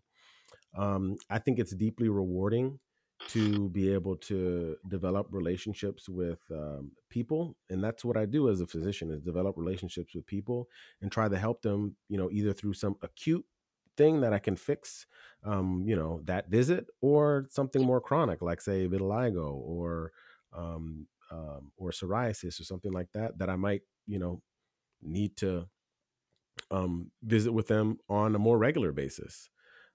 Um, 0.77 1.17
I 1.31 1.39
think 1.39 1.59
it's 1.59 1.75
deeply 1.75 2.09
rewarding 2.09 2.81
to 3.29 3.69
be 3.71 3.93
able 3.93 4.17
to 4.17 4.77
develop 4.89 5.29
relationships 5.31 6.09
with 6.09 6.41
um, 6.51 6.93
people, 7.09 7.57
and 7.71 7.83
that's 7.83 8.05
what 8.05 8.17
I 8.17 8.27
do 8.27 8.49
as 8.51 8.61
a 8.61 8.67
physician: 8.67 9.11
is 9.11 9.23
develop 9.23 9.57
relationships 9.57 10.15
with 10.15 10.27
people 10.27 10.69
and 11.01 11.11
try 11.11 11.29
to 11.29 11.39
help 11.39 11.63
them. 11.63 11.97
You 12.09 12.19
know, 12.19 12.31
either 12.31 12.53
through 12.53 12.75
some 12.75 12.97
acute 13.03 13.45
thing 13.97 14.21
that 14.21 14.33
I 14.33 14.39
can 14.39 14.57
fix, 14.57 15.07
um, 15.45 15.85
you 15.87 15.97
know, 15.97 16.21
that 16.25 16.49
visit, 16.49 16.87
or 17.01 17.47
something 17.51 17.85
more 17.85 18.01
chronic, 18.01 18.43
like 18.43 18.61
say 18.61 18.89
vitiligo 18.89 19.53
or 19.55 20.13
um, 20.53 21.07
um, 21.31 21.73
or 21.77 21.91
psoriasis 21.91 22.61
or 22.61 22.65
something 22.65 22.93
like 22.93 23.09
that, 23.13 23.39
that 23.39 23.51
I 23.51 23.57
might, 23.57 23.83
you 24.07 24.19
know, 24.19 24.43
need 25.03 25.37
to 25.39 25.67
um, 26.71 27.11
visit 27.23 27.53
with 27.53 27.69
them 27.69 27.99
on 28.09 28.35
a 28.35 28.39
more 28.39 28.59
regular 28.59 28.93
basis. 28.93 29.49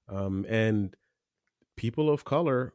Um, 0.08 0.46
and 0.50 0.96
people 1.78 2.10
of 2.10 2.26
color 2.26 2.74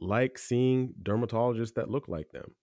like 0.00 0.38
seeing 0.38 0.94
dermatologists 1.02 1.74
that 1.74 1.90
look 1.90 2.08
like 2.08 2.30
them, 2.32 2.54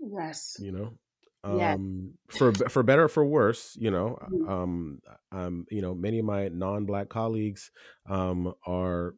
yes 0.00 0.58
you 0.58 0.72
know. 0.72 0.98
Um, 1.44 2.18
for 2.28 2.52
for 2.68 2.82
better 2.82 3.04
or 3.04 3.08
for 3.08 3.24
worse, 3.24 3.76
you 3.76 3.90
know, 3.90 4.18
Mhm. 4.26 4.48
um, 4.48 5.00
um, 5.30 5.66
you 5.70 5.80
know, 5.80 5.94
many 5.94 6.18
of 6.18 6.24
my 6.24 6.48
non-black 6.48 7.08
colleagues 7.08 7.70
um, 8.06 8.52
are 8.66 9.14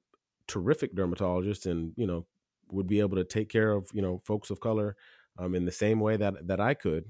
terrific 0.46 0.94
dermatologists, 0.94 1.68
and 1.68 1.94
you 1.96 2.07
know, 2.07 2.27
would 2.70 2.87
be 2.87 3.01
able 3.01 3.16
to 3.16 3.25
take 3.25 3.49
care 3.49 3.73
of 3.73 3.88
you 3.94 4.03
know 4.03 4.18
folks 4.27 4.51
of 4.51 4.61
color 4.61 4.96
um, 5.38 5.55
in 5.55 5.64
the 5.64 5.73
same 5.73 5.99
way 5.99 6.16
that 6.18 6.46
that 6.46 6.61
I 6.61 6.75
could. 6.75 7.07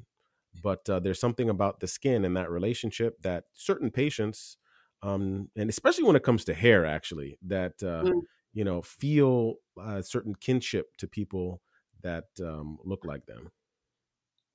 But 0.63 0.89
uh, 0.89 1.01
there's 1.01 1.21
something 1.21 1.49
about 1.51 1.81
the 1.81 1.89
skin 1.89 2.25
and 2.25 2.37
that 2.37 2.51
relationship 2.51 3.21
that 3.23 3.45
certain 3.55 3.91
patients, 3.91 4.57
um, 5.03 5.51
and 5.57 5.69
especially 5.71 6.05
when 6.05 6.17
it 6.17 6.23
comes 6.25 6.45
to 6.47 6.55
hair, 6.55 6.87
actually, 6.87 7.39
that 7.43 7.83
uh, 7.83 8.07
Mm. 8.07 8.21
You 8.53 8.65
know 8.65 8.83
feel 8.83 9.57
a 9.79 10.03
certain 10.03 10.35
kinship 10.35 10.97
to 10.99 11.07
people 11.07 11.61
that 12.03 12.29
um, 12.43 12.79
look 12.85 13.05
like 13.05 13.27
them. 13.27 13.51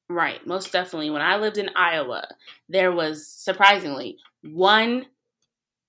Right, 0.08 0.46
most 0.46 0.72
definitely. 0.72 1.10
When 1.10 1.22
I 1.22 1.38
lived 1.38 1.58
in 1.58 1.70
Iowa, 1.76 2.28
there 2.70 2.92
was 2.92 3.28
surprisingly 3.28 4.18
one 4.44 5.08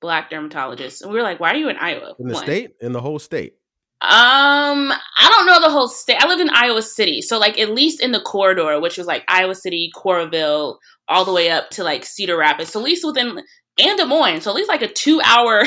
black 0.00 0.30
dermatologist, 0.30 1.02
and 1.02 1.10
we 1.10 1.18
were 1.18 1.22
like, 1.22 1.40
"Why 1.40 1.52
are 1.52 1.56
you 1.56 1.68
in 1.68 1.76
Iowa?" 1.76 2.14
In 2.18 2.28
the 2.28 2.34
One. 2.34 2.44
state, 2.44 2.76
in 2.80 2.92
the 2.92 3.00
whole 3.00 3.18
state. 3.18 3.54
Um, 4.02 4.92
I 4.92 5.30
don't 5.30 5.46
know 5.46 5.60
the 5.60 5.70
whole 5.70 5.88
state. 5.88 6.22
I 6.22 6.28
lived 6.28 6.42
in 6.42 6.50
Iowa 6.50 6.82
City, 6.82 7.22
so 7.22 7.38
like 7.38 7.58
at 7.58 7.70
least 7.70 8.00
in 8.02 8.12
the 8.12 8.20
corridor, 8.20 8.78
which 8.80 8.98
was 8.98 9.06
like 9.06 9.24
Iowa 9.28 9.54
City, 9.54 9.90
Coralville, 9.94 10.76
all 11.08 11.24
the 11.24 11.32
way 11.32 11.50
up 11.50 11.70
to 11.70 11.84
like 11.84 12.04
Cedar 12.04 12.36
Rapids. 12.36 12.70
So 12.70 12.80
at 12.80 12.84
least 12.84 13.06
within 13.06 13.42
and 13.78 13.98
Des 13.98 14.04
Moines, 14.04 14.42
so 14.42 14.50
at 14.50 14.56
least 14.56 14.68
like 14.68 14.82
a 14.82 14.92
two-hour 14.92 15.62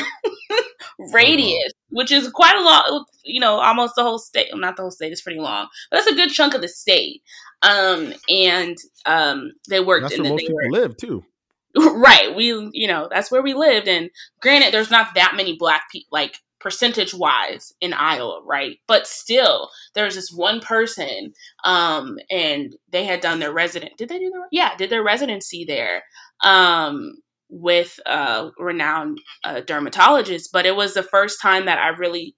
radius, 1.12 1.72
which 1.90 2.12
is 2.12 2.28
quite 2.30 2.56
a 2.56 2.62
lot. 2.62 3.06
You 3.24 3.40
know, 3.40 3.60
almost 3.60 3.94
the 3.96 4.02
whole 4.02 4.18
state. 4.18 4.48
Well, 4.50 4.60
not 4.60 4.76
the 4.76 4.82
whole 4.82 4.90
state; 4.90 5.12
it's 5.12 5.22
pretty 5.22 5.40
long, 5.40 5.68
but 5.90 5.98
that's 5.98 6.10
a 6.10 6.14
good 6.14 6.30
chunk 6.30 6.54
of 6.54 6.60
the 6.60 6.68
state. 6.68 7.22
Um, 7.62 8.14
and 8.28 8.76
um, 9.06 9.52
they 9.68 9.80
worked 9.80 10.04
That's 10.04 10.14
in 10.14 10.22
where 10.22 10.32
most 10.32 10.40
people 10.40 10.70
live 10.70 10.96
too. 10.96 11.24
right 11.76 12.34
we 12.34 12.46
you 12.72 12.88
know 12.88 13.08
that's 13.10 13.30
where 13.30 13.42
we 13.42 13.54
lived 13.54 13.86
and 13.86 14.10
granted 14.40 14.74
there's 14.74 14.90
not 14.90 15.14
that 15.14 15.34
many 15.36 15.56
black 15.56 15.82
people 15.90 16.08
like 16.10 16.38
percentage 16.58 17.14
wise 17.14 17.72
in 17.80 17.92
iowa 17.92 18.40
right 18.44 18.78
but 18.88 19.06
still 19.06 19.70
there's 19.94 20.16
this 20.16 20.32
one 20.32 20.58
person 20.60 21.32
um 21.64 22.18
and 22.28 22.74
they 22.90 23.04
had 23.04 23.20
done 23.20 23.38
their 23.38 23.52
resident 23.52 23.96
did 23.96 24.08
they 24.08 24.18
do 24.18 24.30
their 24.30 24.48
yeah 24.50 24.76
did 24.76 24.90
their 24.90 25.04
residency 25.04 25.64
there 25.64 26.02
um 26.44 27.12
with 27.50 27.98
a 28.06 28.50
renowned 28.58 29.18
uh, 29.44 29.60
dermatologist 29.60 30.50
but 30.52 30.66
it 30.66 30.76
was 30.76 30.94
the 30.94 31.02
first 31.02 31.40
time 31.42 31.66
that 31.66 31.78
i 31.78 31.88
really 31.88 32.36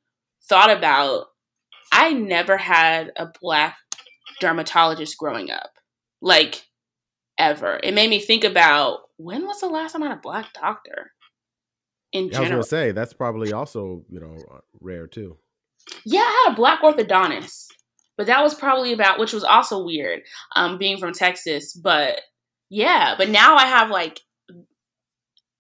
thought 0.49 0.71
about 0.71 1.27
i 1.93 2.13
never 2.13 2.57
had 2.57 3.13
a 3.17 3.27
black 3.41 3.77
dermatologist 4.41 5.17
growing 5.19 5.51
up 5.51 5.71
like 6.21 6.65
ever. 7.39 7.81
It 7.83 7.95
made 7.95 8.11
me 8.11 8.21
think 8.21 8.45
about 8.45 9.01
when 9.17 9.45
was 9.47 9.61
the 9.61 9.69
last 9.69 9.93
time 9.93 10.03
I 10.03 10.09
had 10.09 10.19
a 10.19 10.21
black 10.21 10.53
doctor 10.53 11.13
in 12.13 12.29
Yeah, 12.29 12.39
I 12.39 12.41
was 12.41 12.49
general. 12.49 12.51
gonna 12.51 12.65
say 12.65 12.93
that's 12.93 13.13
probably 13.13 13.53
also 13.53 14.05
you 14.09 14.21
know 14.21 14.37
uh, 14.53 14.59
rare 14.81 15.07
too. 15.07 15.39
Yeah, 16.05 16.21
I 16.21 16.45
had 16.45 16.53
a 16.53 16.57
black 16.57 16.83
orthodontist, 16.83 17.67
but 18.17 18.27
that 18.29 18.43
was 18.43 18.55
probably 18.55 18.93
about, 18.93 19.19
which 19.19 19.33
was 19.33 19.43
also 19.43 19.85
weird, 19.85 20.21
um, 20.55 20.79
being 20.79 20.99
from 20.99 21.13
Texas. 21.13 21.73
But 21.73 22.21
yeah, 22.71 23.15
but 23.19 23.29
now 23.29 23.57
I 23.57 23.67
have 23.67 23.91
like, 23.91 24.21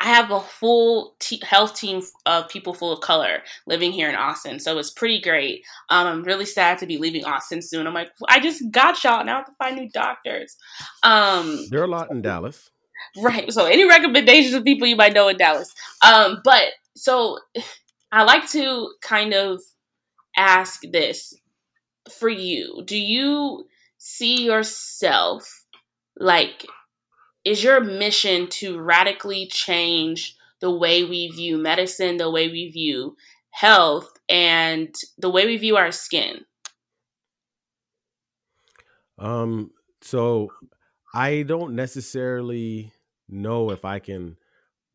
I 0.03 0.07
have 0.07 0.33
a 0.33 0.41
full 0.41 1.15
te- 1.21 1.41
health 1.45 1.77
team 1.77 2.03
of 2.27 2.49
people 2.49 2.75
full 2.75 2.93
of 2.93 3.01
color 3.01 3.43
living 3.69 3.93
here 3.93 4.09
in 4.09 4.17
Austin, 4.17 4.59
so 4.59 4.79
it's 4.79 4.91
pretty 4.91 5.21
great. 5.21 5.65
Um, 5.91 6.09
I'm 6.09 6.23
really 6.25 6.45
sad 6.45 6.79
to 6.79 6.87
be 6.87 6.99
leaving 6.99 7.25
Austin 7.25 7.62
soon. 7.62 7.87
I'm 7.87 7.95
like, 7.95 8.11
I 8.29 8.41
just 8.41 8.69
got 8.73 9.03
y'all 9.05 9.25
now 9.25 9.35
I 9.35 9.37
have 9.37 9.47
to 9.47 9.53
find 9.61 9.77
new 9.77 9.88
doctors. 9.91 10.57
Um, 11.05 11.67
There 11.71 11.81
are 11.81 11.85
a 11.85 11.88
lot 11.88 12.11
in 12.11 12.21
Dallas. 12.21 12.69
Right. 13.17 13.53
So 13.53 13.67
any 13.67 13.87
recommendations 13.88 14.55
of 14.55 14.65
people 14.65 14.88
you 14.88 14.97
might 14.97 15.12
know 15.12 15.29
in 15.29 15.37
Dallas? 15.37 15.73
Um, 16.05 16.41
but 16.43 16.65
so 16.97 17.38
I 18.11 18.25
like 18.25 18.49
to 18.51 18.93
kind 19.03 19.35
of 19.35 19.62
ask 20.37 20.81
this 20.91 21.33
for 22.11 22.29
you. 22.29 22.83
Do 22.85 22.99
you 22.99 23.67
see 23.99 24.43
yourself 24.43 25.65
like 26.17 26.67
is 27.44 27.62
your 27.62 27.81
mission 27.81 28.48
to 28.48 28.81
radically 28.81 29.46
change 29.46 30.37
the 30.61 30.70
way 30.70 31.05
we 31.05 31.28
view 31.28 31.59
medicine, 31.59 32.16
the 32.16 32.31
way 32.31 32.48
we 32.48 32.70
view 32.70 33.16
health, 33.50 34.12
and 34.28 34.94
the 35.18 35.31
way 35.31 35.46
we 35.46 35.57
view 35.57 35.76
our 35.76 35.92
skin? 35.92 36.44
Um, 39.18 39.70
so 40.00 40.52
I 41.14 41.42
don't 41.42 41.74
necessarily 41.74 42.92
know 43.28 43.70
if 43.70 43.85
I 43.85 43.98
can 43.98 44.37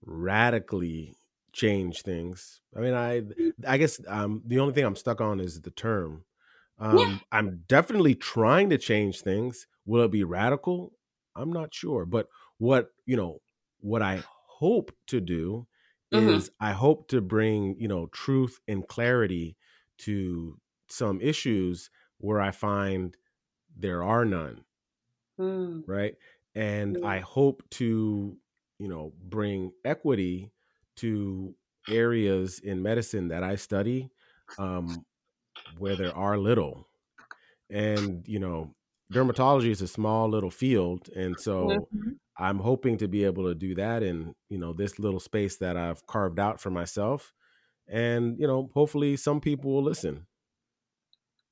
radically 0.05 1.15
change 1.53 2.01
things. 2.01 2.61
I 2.75 2.79
mean, 2.79 2.93
I 2.93 3.23
I 3.65 3.77
guess 3.77 3.99
um, 4.07 4.41
the 4.45 4.59
only 4.59 4.73
thing 4.73 4.85
I'm 4.85 4.95
stuck 4.95 5.21
on 5.21 5.39
is 5.39 5.61
the 5.61 5.71
term. 5.71 6.23
Um, 6.79 6.97
yeah. 6.97 7.17
I'm 7.31 7.63
definitely 7.67 8.15
trying 8.15 8.69
to 8.69 8.77
change 8.77 9.21
things. 9.21 9.67
Will 9.85 10.03
it 10.03 10.11
be 10.11 10.23
radical? 10.23 10.93
I'm 11.37 11.51
not 11.51 11.73
sure. 11.73 12.05
But 12.05 12.27
what 12.57 12.89
you 13.05 13.15
know, 13.15 13.41
what 13.79 14.01
I 14.01 14.23
hope 14.45 14.91
to 15.07 15.21
do 15.21 15.67
mm-hmm. 16.13 16.29
is 16.29 16.51
I 16.59 16.71
hope 16.73 17.07
to 17.09 17.21
bring 17.21 17.75
you 17.79 17.87
know 17.87 18.07
truth 18.07 18.59
and 18.67 18.87
clarity 18.87 19.55
to 19.99 20.59
some 20.87 21.21
issues 21.21 21.89
where 22.19 22.41
I 22.41 22.51
find 22.51 23.15
there 23.77 24.03
are 24.03 24.25
none. 24.25 24.61
Mm. 25.39 25.83
Right. 25.85 26.15
And 26.55 27.05
I 27.05 27.19
hope 27.19 27.63
to, 27.71 28.35
you 28.79 28.87
know, 28.87 29.13
bring 29.23 29.71
equity 29.85 30.51
to 30.97 31.53
areas 31.87 32.59
in 32.59 32.81
medicine 32.81 33.27
that 33.27 33.43
I 33.43 33.55
study 33.55 34.09
um, 34.57 35.05
where 35.77 35.95
there 35.95 36.15
are 36.15 36.37
little. 36.37 36.87
And, 37.69 38.27
you 38.27 38.39
know, 38.39 38.73
dermatology 39.13 39.69
is 39.69 39.81
a 39.81 39.87
small 39.87 40.29
little 40.29 40.51
field. 40.51 41.09
And 41.15 41.39
so 41.39 41.67
mm-hmm. 41.67 42.09
I'm 42.37 42.59
hoping 42.59 42.97
to 42.99 43.07
be 43.07 43.23
able 43.23 43.45
to 43.45 43.55
do 43.55 43.75
that 43.75 44.03
in, 44.03 44.33
you 44.49 44.57
know, 44.57 44.73
this 44.73 44.99
little 44.99 45.19
space 45.19 45.57
that 45.57 45.77
I've 45.77 46.05
carved 46.07 46.39
out 46.39 46.59
for 46.59 46.69
myself. 46.69 47.33
And, 47.87 48.37
you 48.39 48.47
know, 48.47 48.69
hopefully 48.73 49.15
some 49.15 49.39
people 49.39 49.71
will 49.71 49.83
listen 49.83 50.27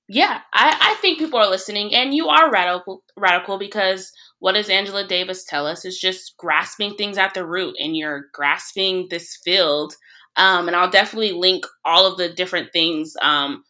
yeah, 0.07 0.41
I, 0.53 0.77
I 0.91 0.93
think 1.01 1.17
people 1.17 1.39
are 1.39 1.49
listening, 1.49 1.95
and 1.95 2.13
you 2.13 2.27
are 2.27 2.51
radical, 2.51 3.03
radical 3.17 3.57
because 3.57 4.11
what 4.37 4.51
does 4.51 4.69
Angela 4.69 5.05
Davis 5.05 5.43
tell 5.45 5.65
us 5.65 5.83
is 5.83 5.97
just 5.97 6.37
grasping 6.37 6.95
things 6.95 7.17
at 7.17 7.33
the 7.33 7.45
root, 7.45 7.75
and 7.79 7.97
you're 7.97 8.27
grasping 8.31 9.07
this 9.09 9.35
field. 9.43 9.95
Um, 10.35 10.67
and 10.67 10.75
I'll 10.75 10.89
definitely 10.89 11.31
link 11.31 11.65
all 11.85 12.05
of 12.05 12.17
the 12.17 12.29
different 12.29 12.71
things, 12.71 13.15
um, 13.21 13.63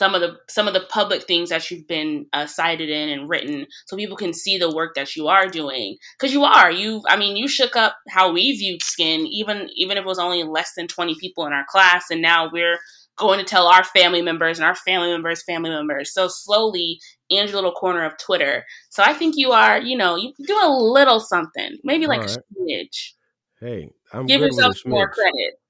some 0.00 0.14
of 0.14 0.22
the 0.22 0.38
some 0.48 0.66
of 0.66 0.72
the 0.72 0.86
public 0.88 1.24
things 1.24 1.50
that 1.50 1.70
you've 1.70 1.86
been 1.86 2.24
uh, 2.32 2.46
cited 2.46 2.88
in 2.88 3.10
and 3.10 3.28
written, 3.28 3.66
so 3.84 3.98
people 3.98 4.16
can 4.16 4.32
see 4.32 4.56
the 4.56 4.74
work 4.74 4.94
that 4.94 5.14
you 5.14 5.28
are 5.28 5.46
doing. 5.46 5.98
Because 6.18 6.32
you 6.32 6.42
are, 6.42 6.70
you, 6.70 7.02
I 7.06 7.18
mean, 7.18 7.36
you 7.36 7.46
shook 7.46 7.76
up 7.76 7.96
how 8.08 8.32
we 8.32 8.56
viewed 8.56 8.82
skin, 8.82 9.26
even 9.26 9.68
even 9.76 9.98
if 9.98 10.04
it 10.04 10.06
was 10.06 10.18
only 10.18 10.42
less 10.42 10.72
than 10.74 10.88
twenty 10.88 11.16
people 11.20 11.46
in 11.46 11.52
our 11.52 11.66
class, 11.68 12.06
and 12.10 12.22
now 12.22 12.48
we're 12.50 12.78
going 13.16 13.40
to 13.40 13.44
tell 13.44 13.66
our 13.66 13.84
family 13.84 14.22
members 14.22 14.58
and 14.58 14.64
our 14.64 14.74
family 14.74 15.10
members' 15.10 15.44
family 15.44 15.68
members. 15.68 16.14
So 16.14 16.28
slowly, 16.28 16.98
Angie 17.30 17.52
Little 17.52 17.72
Corner 17.72 18.06
of 18.06 18.16
Twitter. 18.16 18.64
So 18.88 19.02
I 19.02 19.12
think 19.12 19.34
you 19.36 19.52
are, 19.52 19.78
you 19.78 19.98
know, 19.98 20.16
you 20.16 20.32
do 20.46 20.58
a 20.62 20.72
little 20.72 21.20
something, 21.20 21.76
maybe 21.84 22.06
like 22.06 22.22
right. 22.22 22.30
a 22.30 22.42
smidge. 22.58 23.12
Hey, 23.60 23.90
I'm 24.14 24.24
give 24.24 24.40
yourself 24.40 24.76
more 24.86 25.10
credit. 25.10 25.60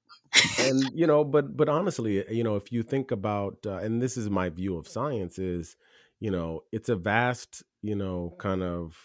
And 0.57 0.91
you 0.93 1.07
know, 1.07 1.23
but 1.23 1.55
but 1.55 1.69
honestly, 1.69 2.23
you 2.33 2.43
know, 2.43 2.55
if 2.55 2.71
you 2.71 2.83
think 2.83 3.11
about, 3.11 3.57
uh, 3.65 3.77
and 3.77 4.01
this 4.01 4.17
is 4.17 4.29
my 4.29 4.49
view 4.49 4.77
of 4.77 4.87
science, 4.87 5.39
is 5.39 5.75
you 6.19 6.31
know, 6.31 6.61
it's 6.71 6.89
a 6.89 6.95
vast, 6.95 7.63
you 7.81 7.95
know, 7.95 8.35
kind 8.39 8.63
of 8.63 8.97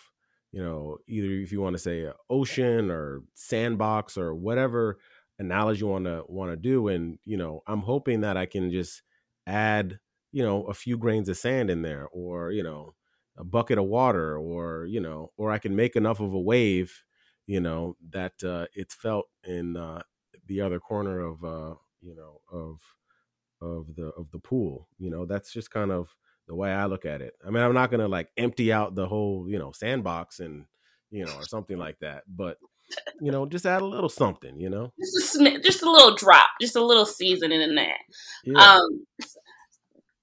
you 0.52 0.62
know 0.62 0.98
either 1.08 1.30
if 1.32 1.52
you 1.52 1.60
want 1.60 1.74
to 1.74 1.78
say 1.78 2.08
ocean 2.30 2.90
or 2.90 3.22
sandbox 3.34 4.16
or 4.16 4.34
whatever 4.34 4.98
analogy 5.38 5.80
you 5.80 5.86
want 5.88 6.04
to 6.04 6.24
want 6.28 6.50
to 6.52 6.56
do 6.56 6.88
and 6.88 7.18
you 7.24 7.36
know 7.36 7.62
i'm 7.66 7.80
hoping 7.80 8.20
that 8.20 8.36
i 8.36 8.46
can 8.46 8.70
just 8.70 9.02
add 9.46 9.98
you 10.32 10.42
know 10.42 10.62
a 10.64 10.72
few 10.72 10.96
grains 10.96 11.28
of 11.28 11.36
sand 11.36 11.68
in 11.68 11.82
there 11.82 12.06
or 12.12 12.52
you 12.52 12.62
know 12.62 12.94
a 13.36 13.44
bucket 13.44 13.76
of 13.76 13.84
water 13.84 14.38
or 14.38 14.86
you 14.86 15.00
know 15.00 15.30
or 15.36 15.50
i 15.50 15.58
can 15.58 15.76
make 15.76 15.96
enough 15.96 16.20
of 16.20 16.32
a 16.32 16.40
wave 16.40 17.02
you 17.46 17.60
know 17.60 17.96
that 18.10 18.42
uh 18.44 18.66
it's 18.74 18.94
felt 18.94 19.26
in 19.44 19.76
uh 19.76 20.00
the 20.46 20.60
other 20.60 20.80
corner 20.80 21.20
of 21.20 21.44
uh 21.44 21.74
you 22.00 22.14
know 22.14 22.40
of 22.52 22.80
of 23.60 23.94
the 23.96 24.06
of 24.18 24.30
the 24.32 24.38
pool 24.38 24.88
you 24.98 25.10
know 25.10 25.24
that's 25.24 25.52
just 25.52 25.70
kind 25.70 25.90
of 25.90 26.08
the 26.48 26.54
way 26.54 26.70
i 26.70 26.84
look 26.86 27.04
at 27.04 27.22
it 27.22 27.34
i 27.46 27.50
mean 27.50 27.62
i'm 27.62 27.74
not 27.74 27.90
gonna 27.90 28.08
like 28.08 28.28
empty 28.36 28.72
out 28.72 28.94
the 28.94 29.06
whole 29.06 29.46
you 29.48 29.58
know 29.58 29.72
sandbox 29.72 30.40
and 30.40 30.64
you 31.10 31.24
know 31.24 31.34
or 31.34 31.42
something 31.42 31.78
like 31.78 31.98
that 32.00 32.22
but 32.28 32.58
you 33.20 33.30
know, 33.30 33.46
just 33.46 33.66
add 33.66 33.82
a 33.82 33.86
little 33.86 34.08
something, 34.08 34.58
you 34.60 34.70
know, 34.70 34.92
just 35.14 35.36
a, 35.36 35.60
just 35.60 35.82
a 35.82 35.90
little 35.90 36.14
drop, 36.14 36.48
just 36.60 36.76
a 36.76 36.84
little 36.84 37.06
seasoning 37.06 37.60
in 37.60 37.74
there. 37.74 37.96
Yeah. 38.44 38.74
Um, 38.74 39.06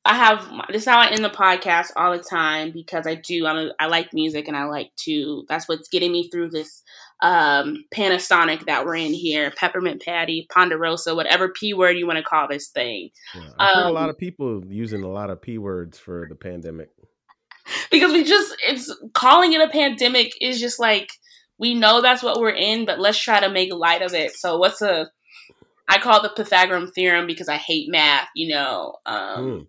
I 0.05 0.15
have 0.15 0.49
this 0.69 0.81
is 0.81 0.87
how 0.87 0.99
I 0.99 1.07
end 1.07 1.23
the 1.23 1.29
podcast 1.29 1.91
all 1.95 2.11
the 2.11 2.23
time 2.23 2.71
because 2.71 3.07
I 3.07 3.15
do 3.15 3.45
I'm 3.45 3.67
a, 3.67 3.71
I 3.79 3.87
like 3.87 4.13
music 4.13 4.47
and 4.47 4.57
I 4.57 4.65
like 4.65 4.91
to 5.05 5.45
that's 5.47 5.67
what's 5.67 5.87
getting 5.87 6.11
me 6.11 6.29
through 6.29 6.49
this 6.49 6.83
um, 7.21 7.85
Panasonic 7.95 8.65
that 8.65 8.85
we're 8.85 8.95
in 8.95 9.13
here 9.13 9.51
peppermint 9.51 10.01
patty 10.01 10.45
ponderosa 10.51 11.15
whatever 11.15 11.49
p 11.49 11.73
word 11.73 11.97
you 11.97 12.05
want 12.05 12.17
to 12.17 12.23
call 12.23 12.47
this 12.49 12.67
thing. 12.67 13.11
Yeah, 13.33 13.49
I've 13.57 13.77
um, 13.77 13.83
heard 13.83 13.89
a 13.89 13.93
lot 13.93 14.03
um, 14.03 14.09
of 14.09 14.17
people 14.17 14.63
using 14.67 15.03
a 15.03 15.09
lot 15.09 15.29
of 15.29 15.41
p 15.41 15.57
words 15.57 15.97
for 15.97 16.25
the 16.27 16.35
pandemic 16.35 16.89
because 17.89 18.11
we 18.11 18.25
just 18.25 18.53
it's 18.67 18.93
calling 19.13 19.53
it 19.53 19.61
a 19.61 19.69
pandemic 19.69 20.33
is 20.41 20.59
just 20.59 20.79
like 20.79 21.11
we 21.57 21.75
know 21.75 22.01
that's 22.01 22.23
what 22.23 22.39
we're 22.39 22.49
in, 22.49 22.85
but 22.85 22.99
let's 22.99 23.17
try 23.17 23.39
to 23.39 23.49
make 23.49 23.73
light 23.73 24.01
of 24.01 24.13
it. 24.13 24.35
So 24.35 24.57
what's 24.57 24.81
a 24.81 25.09
I 25.87 25.99
call 25.99 26.17
it 26.17 26.23
the 26.23 26.43
Pythagorean 26.43 26.91
theorem 26.91 27.27
because 27.27 27.49
I 27.49 27.57
hate 27.57 27.89
math, 27.89 28.27
you 28.35 28.53
know. 28.53 28.95
Um, 29.05 29.45
mm. 29.45 29.67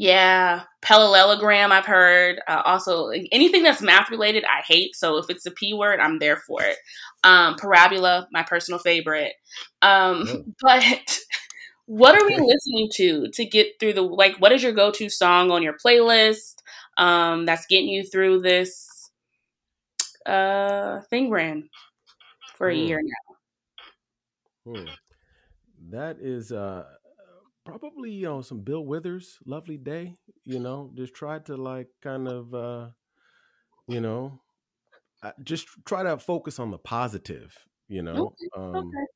Yeah, 0.00 0.62
parallelogram 0.80 1.72
I've 1.72 1.84
heard. 1.84 2.40
Uh, 2.46 2.62
also, 2.64 3.08
anything 3.32 3.64
that's 3.64 3.82
math 3.82 4.10
related, 4.10 4.44
I 4.44 4.62
hate. 4.64 4.94
So 4.94 5.16
if 5.16 5.28
it's 5.28 5.44
a 5.44 5.50
p 5.50 5.74
word, 5.74 5.98
I'm 5.98 6.20
there 6.20 6.36
for 6.36 6.62
it. 6.62 6.76
Um, 7.24 7.56
parabola, 7.56 8.28
my 8.30 8.44
personal 8.44 8.78
favorite. 8.78 9.32
Um. 9.82 10.54
But 10.62 11.18
what 11.86 12.14
are 12.14 12.26
we 12.26 12.36
listening 12.36 12.90
to 12.94 13.28
to 13.32 13.44
get 13.44 13.80
through 13.80 13.94
the 13.94 14.02
like? 14.02 14.36
What 14.36 14.52
is 14.52 14.62
your 14.62 14.72
go 14.72 14.92
to 14.92 15.08
song 15.08 15.50
on 15.50 15.64
your 15.64 15.74
playlist 15.84 16.62
um, 16.96 17.44
that's 17.44 17.66
getting 17.66 17.88
you 17.88 18.04
through 18.04 18.42
this 18.42 19.10
uh, 20.26 21.00
thing 21.10 21.30
ran 21.30 21.70
for 22.56 22.68
a 22.68 22.74
hmm. 22.74 22.86
year 22.86 23.00
now. 23.02 24.72
Hmm. 24.72 24.86
That 25.90 26.18
is 26.20 26.52
uh, 26.52 26.84
probably 27.68 28.10
you 28.12 28.24
know 28.24 28.40
some 28.40 28.60
Bill 28.60 28.84
Withers, 28.84 29.38
"Lovely 29.44 29.76
Day." 29.76 30.14
You 30.44 30.58
know, 30.58 30.90
just 30.94 31.14
try 31.14 31.38
to 31.40 31.56
like 31.56 31.88
kind 32.02 32.28
of 32.28 32.54
uh, 32.54 32.88
you 33.86 34.00
know 34.00 34.40
just 35.42 35.68
try 35.84 36.02
to 36.02 36.18
focus 36.18 36.58
on 36.58 36.70
the 36.70 36.78
positive. 36.78 37.56
You 37.88 38.02
know, 38.02 38.32
okay. 38.32 38.48
Um, 38.56 38.74
okay. 38.76 39.06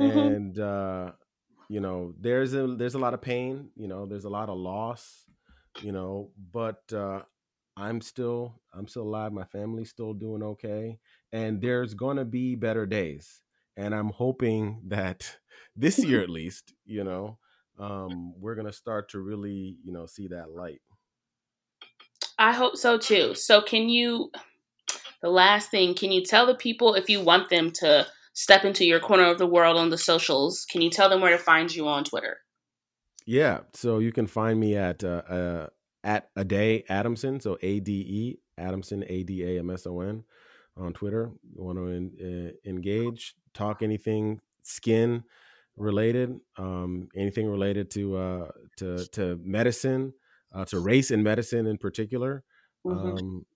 Mm-hmm. 0.00 0.18
and 0.18 0.58
uh, 0.58 1.12
you 1.68 1.80
know 1.80 2.14
there's 2.20 2.54
a 2.54 2.66
there's 2.66 2.94
a 2.94 2.98
lot 2.98 3.14
of 3.14 3.22
pain. 3.22 3.70
You 3.76 3.88
know, 3.88 4.06
there's 4.06 4.24
a 4.24 4.30
lot 4.30 4.48
of 4.48 4.58
loss. 4.58 5.24
You 5.82 5.92
know, 5.92 6.30
but 6.52 6.82
uh, 6.92 7.22
I'm 7.76 8.00
still 8.00 8.60
I'm 8.74 8.88
still 8.88 9.02
alive. 9.02 9.32
My 9.32 9.44
family's 9.44 9.90
still 9.90 10.12
doing 10.12 10.42
okay, 10.42 10.98
and 11.32 11.60
there's 11.60 11.94
gonna 11.94 12.24
be 12.24 12.54
better 12.54 12.86
days. 12.86 13.42
And 13.76 13.94
I'm 13.94 14.08
hoping 14.08 14.82
that 14.88 15.36
this 15.76 15.98
year, 15.98 16.20
at 16.20 16.30
least, 16.30 16.74
you 16.84 17.04
know, 17.04 17.38
um, 17.78 18.34
we're 18.38 18.54
gonna 18.54 18.72
start 18.72 19.10
to 19.10 19.20
really, 19.20 19.76
you 19.84 19.92
know, 19.92 20.06
see 20.06 20.28
that 20.28 20.50
light. 20.50 20.80
I 22.38 22.52
hope 22.52 22.76
so 22.76 22.98
too. 22.98 23.34
So, 23.34 23.60
can 23.60 23.88
you? 23.88 24.30
The 25.20 25.30
last 25.30 25.72
thing, 25.72 25.94
can 25.94 26.12
you 26.12 26.24
tell 26.24 26.46
the 26.46 26.54
people 26.54 26.94
if 26.94 27.10
you 27.10 27.20
want 27.20 27.48
them 27.48 27.72
to 27.72 28.06
step 28.34 28.64
into 28.64 28.84
your 28.84 29.00
corner 29.00 29.24
of 29.24 29.38
the 29.38 29.48
world 29.48 29.76
on 29.76 29.90
the 29.90 29.98
socials? 29.98 30.64
Can 30.70 30.80
you 30.80 30.90
tell 30.90 31.08
them 31.08 31.20
where 31.20 31.36
to 31.36 31.42
find 31.42 31.74
you 31.74 31.88
on 31.88 32.04
Twitter? 32.04 32.38
Yeah, 33.26 33.60
so 33.74 33.98
you 33.98 34.12
can 34.12 34.28
find 34.28 34.60
me 34.60 34.76
at 34.76 35.02
uh, 35.02 35.22
uh, 35.28 35.66
at 36.04 36.30
Ade 36.36 36.84
Adamson, 36.88 37.40
so 37.40 37.58
A 37.62 37.80
D 37.80 37.92
E 37.92 38.38
Adamson, 38.56 39.04
A 39.08 39.22
D 39.24 39.44
A 39.44 39.58
M 39.58 39.70
S 39.70 39.86
O 39.86 40.00
N 40.00 40.24
on 40.76 40.92
Twitter. 40.92 41.32
You 41.54 41.62
want 41.62 41.78
to 41.78 42.54
uh, 42.56 42.70
engage, 42.70 43.34
talk 43.52 43.82
anything 43.82 44.40
skin 44.62 45.24
related, 45.78 46.38
um, 46.56 47.08
anything 47.16 47.48
related 47.48 47.90
to 47.92 48.16
uh, 48.16 48.48
to 48.78 49.06
to 49.12 49.40
medicine, 49.42 50.12
uh, 50.52 50.64
to 50.66 50.80
race 50.80 51.10
and 51.10 51.22
medicine 51.22 51.66
in 51.66 51.78
particular. 51.78 52.44
Mm-hmm. 52.86 53.08
Um, 53.08 53.46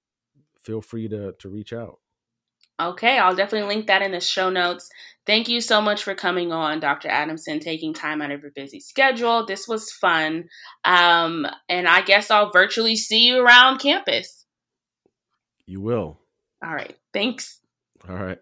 feel 0.63 0.81
free 0.81 1.09
to 1.09 1.33
to 1.39 1.49
reach 1.49 1.73
out. 1.73 1.99
Okay, 2.81 3.19
I'll 3.19 3.37
definitely 3.37 3.69
link 3.75 3.87
that 3.87 4.03
in 4.03 4.13
the 4.13 4.21
show 4.21 4.51
notes. 4.51 4.89
Thank 5.25 5.49
you 5.49 5.61
so 5.61 5.81
much 5.81 6.03
for 6.03 6.15
coming 6.15 6.53
on, 6.53 6.81
Dr. 6.81 7.09
Adamson, 7.09 7.61
taking 7.61 7.95
time 7.95 8.21
out 8.21 8.33
of 8.33 8.43
your 8.43 8.51
busy 8.51 8.81
schedule. 8.81 9.47
This 9.47 9.69
was 9.69 9.93
fun. 9.93 10.49
Um, 10.85 11.47
and 11.69 11.87
I 11.87 12.03
guess 12.03 12.31
I'll 12.31 12.51
virtually 12.51 12.97
see 12.97 13.29
you 13.29 13.45
around 13.45 13.79
campus. 13.79 14.47
You 15.67 15.81
will. 15.81 16.19
All 16.65 16.75
right. 16.75 16.97
Thanks. 17.13 17.61
All 18.09 18.17
right. 18.17 18.39